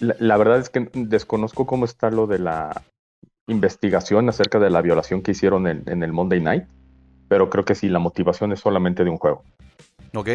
[0.00, 2.82] La, verdad es que desconozco cómo está lo de la
[3.46, 6.64] investigación acerca de la violación que hicieron en, el Monday Night,
[7.28, 9.44] pero creo que sí, la motivación es solamente de un juego.
[10.14, 10.30] Ok.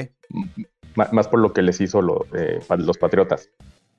[0.94, 2.02] más por lo que les hizo
[2.34, 3.50] eh, los Patriotas.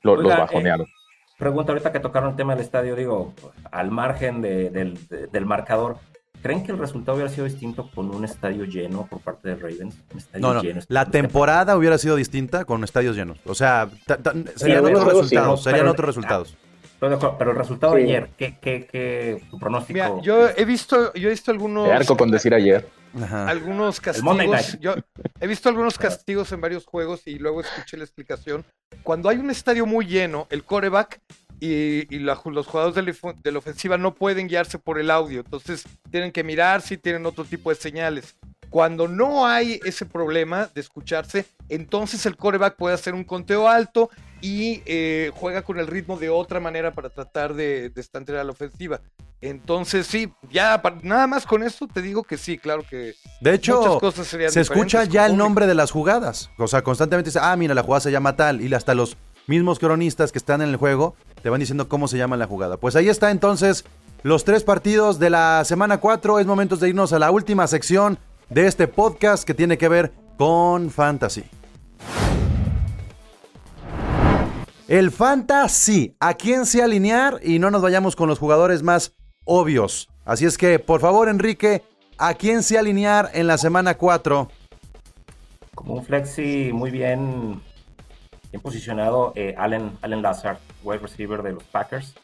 [0.03, 0.87] los bajonearon.
[0.87, 0.91] Eh,
[1.39, 3.35] pregunta ahorita que tocaron el tema del estadio, digo,
[3.71, 5.99] al margen del marcador,
[6.43, 9.97] ¿Creen que el resultado hubiera sido distinto con un estadio lleno por parte de Ravens?
[10.39, 10.63] no, no.
[10.89, 13.39] la temporada hubiera sido distinta con estadios llenos.
[13.47, 13.89] O sea,
[14.57, 15.63] serían otros resultados.
[15.63, 16.57] serían otros resultados.
[16.99, 19.95] Pero el resultado de ayer, ¿qué, qué, qué tu pronóstico?
[19.95, 21.87] Mira, yo he visto, yo he visto algunos.
[21.87, 22.89] De arco con decir ayer.
[23.31, 24.79] Algunos castigos.
[24.81, 24.95] Yo
[25.41, 28.65] he visto algunos castigos en varios juegos y luego escuché la explicación.
[29.03, 31.21] Cuando hay un estadio muy lleno, el coreback
[31.65, 32.97] y, los jugadores
[33.43, 37.25] de la, ofensiva no pueden guiarse por el audio, entonces tienen que mirar si tienen
[37.25, 38.35] otro tipo de señales.
[38.69, 44.11] Cuando no hay ese problema de escucharse, entonces el coreback puede hacer un conteo alto
[44.41, 48.51] y eh, juega con el ritmo de otra manera para tratar de, de a la
[48.51, 49.01] ofensiva.
[49.41, 53.15] Entonces, sí, ya nada más con esto te digo que sí, claro que.
[53.41, 54.01] De hecho,
[54.51, 56.51] se escucha ya el nombre de las jugadas.
[56.59, 58.61] O sea, constantemente dice, ah, mira, la jugada se llama tal.
[58.61, 59.17] Y hasta los
[59.53, 62.79] mismos cronistas que están en el juego te van diciendo cómo se llama la jugada.
[62.79, 63.85] Pues ahí está entonces
[64.23, 66.39] los tres partidos de la semana 4.
[66.39, 70.13] Es momento de irnos a la última sección de este podcast que tiene que ver
[70.39, 71.45] con fantasy.
[74.89, 77.39] El fantasy, ¿a quién se alinear?
[77.43, 80.09] Y no nos vayamos con los jugadores más obvios.
[80.25, 81.83] Así es que, por favor, Enrique,
[82.17, 84.49] ¿a quién se alinear en la semana 4?
[85.75, 87.61] Como un flexi muy bien
[88.53, 92.15] Bien posicionado eh, Allen, Allen Lazard, wide receiver de los Packers.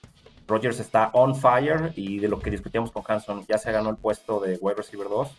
[0.46, 3.96] Rogers está on fire y de lo que discutíamos con Hanson, ya se ganó el
[3.96, 5.34] puesto de wide receiver 2.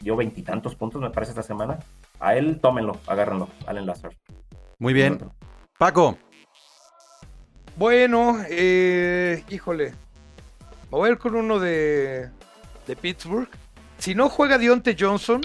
[0.00, 1.80] Dio veintitantos puntos, me parece, esta semana.
[2.18, 4.14] A él, tómenlo, agárrenlo, Allen Lazard.
[4.78, 5.18] Muy bien.
[5.78, 6.16] Paco.
[7.76, 9.92] Bueno, eh, híjole.
[10.88, 12.30] voy a ir con uno de,
[12.86, 13.50] de Pittsburgh.
[13.98, 15.42] Si no juega Dionte Johnson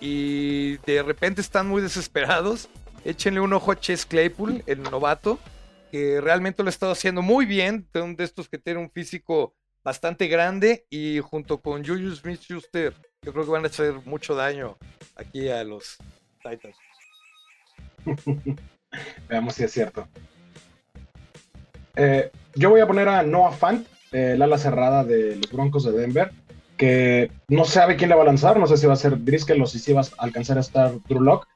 [0.00, 2.68] y de repente están muy desesperados,
[3.06, 5.38] Échenle un ojo a Chess Claypool, el novato,
[5.92, 7.86] que realmente lo ha estado haciendo muy bien.
[7.94, 9.54] Un de estos que tiene un físico
[9.84, 14.76] bastante grande y junto con Julius Smith-Schuster, yo creo que van a hacer mucho daño
[15.14, 15.98] aquí a los
[16.42, 16.76] Titans.
[19.28, 20.08] Veamos si es cierto.
[21.94, 25.92] Eh, yo voy a poner a Noah Fant, el ala cerrada de los Broncos de
[25.92, 26.32] Denver.
[26.76, 29.62] que no sabe quién le va a lanzar, no sé si va a ser Driscoll
[29.62, 31.46] o si va a alcanzar a estar Drew Lock,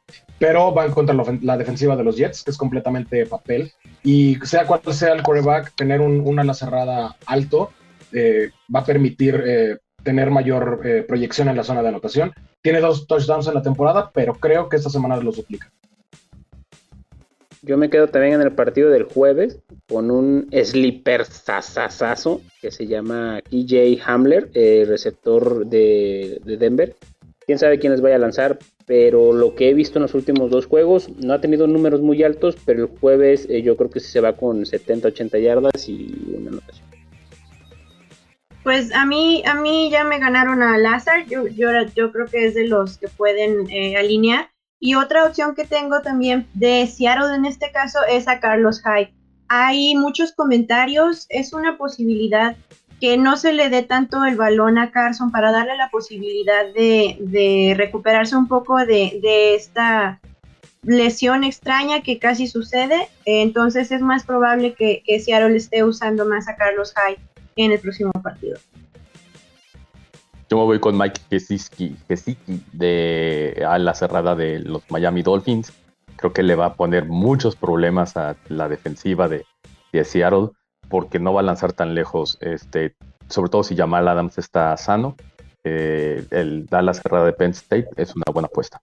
[0.41, 3.71] pero van contra la, defensiva de los Jets, que es completamente papel,
[4.03, 7.71] y sea cual sea el quarterback, tener un, un ala cerrada alto
[8.13, 12.33] eh, va a permitir eh, tener mayor eh, proyección en la zona de anotación.
[12.63, 15.71] Tiene dos touchdowns en la temporada, pero creo que esta semana lo duplica.
[17.61, 22.87] Yo me quedo también en el partido del jueves con un sleeper sasasazo que se
[22.87, 24.51] llama EJ Hamler,
[24.89, 26.97] receptor de, Denver.
[27.47, 28.59] Quién sabe quién les vaya a lanzar,
[28.91, 32.25] pero lo que he visto en los últimos dos juegos no ha tenido números muy
[32.25, 36.89] altos, pero el jueves yo creo que se va con 70-80 yardas y una anotación.
[38.65, 42.47] Pues a mí, a mí ya me ganaron a Lazar, yo, yo, yo creo que
[42.47, 44.51] es de los que pueden eh, alinear.
[44.81, 49.15] Y otra opción que tengo también de Seattle en este caso es a Carlos Hyde.
[49.47, 52.57] Hay muchos comentarios, es una posibilidad
[53.01, 57.75] que no se le dé tanto el balón a Carson para darle la posibilidad de,
[57.77, 60.21] recuperarse un poco de, de, esta
[60.83, 63.09] lesión extraña que casi sucede.
[63.25, 67.19] Entonces es más probable que, que Seattle esté usando más a Carlos Hyde
[67.57, 68.59] en el próximo partido.
[70.51, 71.97] Yo me voy con Mike Gesicki,
[72.73, 75.73] de a la cerrada de los Miami Dolphins.
[76.17, 79.47] Creo que le va a poner muchos problemas a la defensiva de,
[80.05, 80.51] Seattle
[80.91, 82.37] porque no va a lanzar tan lejos.
[82.43, 82.95] Este,
[83.29, 85.17] sobre todo si Jamal Adams está sano.
[85.65, 88.83] Eh, el Dallas cerrada de Penn State es una buena apuesta.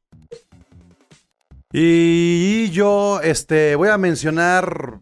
[1.71, 5.01] Y yo este, voy a mencionar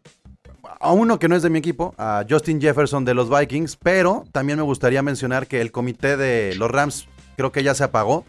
[0.79, 4.25] a uno que no es de mi equipo, a Justin Jefferson de los Vikings, pero
[4.31, 8.25] también me gustaría mencionar que el comité de los Rams creo que ya se apagó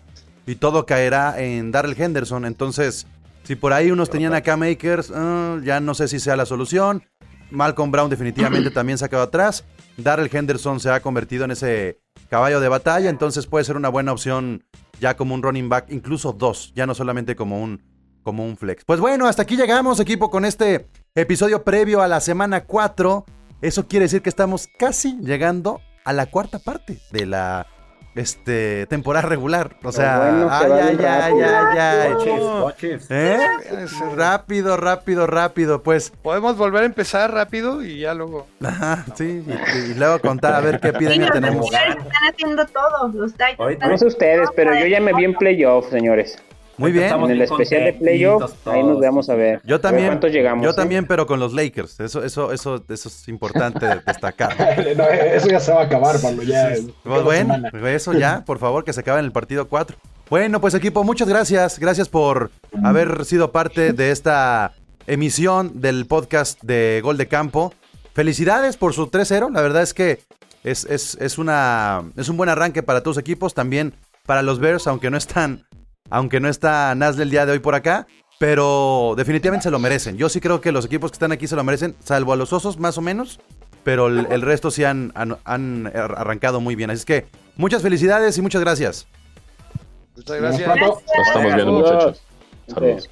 [0.46, 2.44] y todo caerá en Darrell Henderson.
[2.44, 3.06] Entonces,
[3.44, 7.04] si por ahí unos tenían acá Makers, ah, ya no sé si sea la solución.
[7.50, 9.64] Malcolm Brown definitivamente también se ha quedado atrás.
[9.96, 14.12] Darrell Henderson se ha convertido en ese caballo de batalla, entonces puede ser una buena
[14.12, 14.64] opción
[15.00, 17.82] ya como un running back, incluso dos, ya no solamente como un
[18.22, 18.84] como un flex.
[18.84, 23.24] Pues bueno, hasta aquí llegamos, equipo, con este episodio previo a la semana 4.
[23.60, 27.68] Eso quiere decir que estamos casi llegando a la cuarta parte de la
[28.16, 29.76] este temporada regular.
[29.82, 32.14] O sea, ay, ay, ay, ay,
[33.10, 33.86] ay,
[34.16, 36.10] Rápido, rápido, rápido, pues.
[36.22, 38.46] Podemos volver a empezar rápido y ya luego.
[38.64, 39.44] Ajá, sí,
[39.90, 41.66] y, luego contar a ver qué piden que tenemos.
[41.66, 41.98] Están
[42.32, 43.32] haciendo todo, los
[43.80, 46.38] No sé ustedes, pero yo ya me vi en playoff, señores.
[46.78, 47.12] Muy bien.
[47.12, 49.60] En el especial de playoff, ahí nos vamos a ver.
[49.64, 50.08] Yo también.
[50.08, 50.64] ¿Cuántos llegamos?
[50.64, 52.00] Yo también, pero con los Lakers.
[52.00, 54.54] Eso, eso, eso, eso es importante destacar.
[54.60, 56.42] eso ya se va a acabar, Pablo.
[56.42, 56.74] Ya.
[57.02, 57.54] Pues bueno,
[57.88, 59.96] eso ya, por favor, que se acabe en el partido 4.
[60.28, 61.78] Bueno, pues equipo, muchas gracias.
[61.78, 62.50] Gracias por
[62.82, 64.72] haber sido parte de esta
[65.06, 67.72] emisión del podcast de Gol de Campo.
[68.12, 69.52] Felicidades por su 3-0.
[69.52, 70.20] La verdad es que
[70.64, 73.54] es, es, es, una, es un buen arranque para todos los equipos.
[73.54, 73.94] También
[74.26, 75.64] para los Bears, aunque no están
[76.10, 78.06] aunque no está Nasle el día de hoy por acá,
[78.38, 80.16] pero definitivamente se lo merecen.
[80.16, 82.52] Yo sí creo que los equipos que están aquí se lo merecen, salvo a los
[82.52, 83.40] osos más o menos,
[83.84, 86.90] pero el, resto sí han, han, arrancado muy bien.
[86.90, 87.26] Así es que
[87.56, 89.06] muchas felicidades y muchas gracias.
[90.16, 90.68] Muchas gracias.
[90.68, 92.22] Nos estamos viendo muchachos.
[92.66, 93.08] Saludos.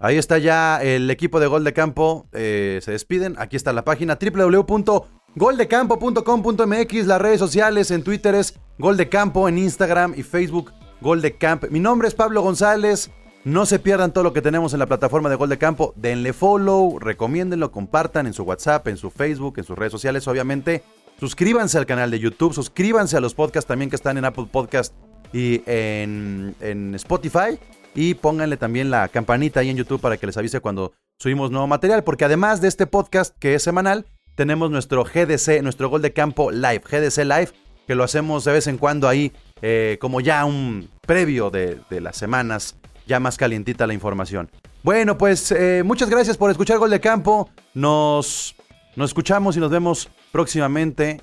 [0.00, 2.26] Ahí está ya el equipo de Gol de Campo.
[2.32, 3.36] Eh, se despiden.
[3.38, 7.06] Aquí está la página www.goldecampo.com.mx.
[7.06, 10.72] Las redes sociales en Twitter es Gol de Campo, en Instagram y Facebook
[11.04, 11.64] Gol de Camp.
[11.68, 13.10] Mi nombre es Pablo González.
[13.44, 15.92] No se pierdan todo lo que tenemos en la plataforma de Gol de Campo.
[15.96, 20.82] Denle follow, recomiéndenlo, compartan en su WhatsApp, en su Facebook, en sus redes sociales, obviamente.
[21.20, 24.94] Suscríbanse al canal de YouTube, suscríbanse a los podcasts también que están en Apple Podcast
[25.30, 27.58] y en, en Spotify.
[27.94, 31.66] Y pónganle también la campanita ahí en YouTube para que les avise cuando subimos nuevo
[31.66, 32.02] material.
[32.02, 36.50] Porque además de este podcast que es semanal, tenemos nuestro GDC, nuestro Gol de Campo
[36.50, 37.50] Live, GDC Live,
[37.86, 39.32] que lo hacemos de vez en cuando ahí
[39.62, 42.76] eh, como ya un previo de, las semanas,
[43.06, 44.50] ya más calientita la información.
[44.82, 47.48] Bueno, pues eh, muchas gracias por escuchar Gol de Campo.
[47.72, 48.54] Nos,
[48.96, 51.20] nos escuchamos y nos vemos próximamente.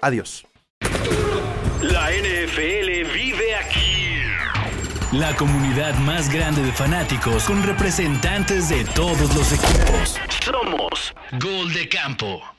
[0.00, 0.46] Adiós.
[1.80, 3.98] La NFL vive aquí.
[5.12, 10.18] La comunidad más grande de fanáticos con representantes de todos los equipos.
[10.44, 12.57] Somos Gol de Campo.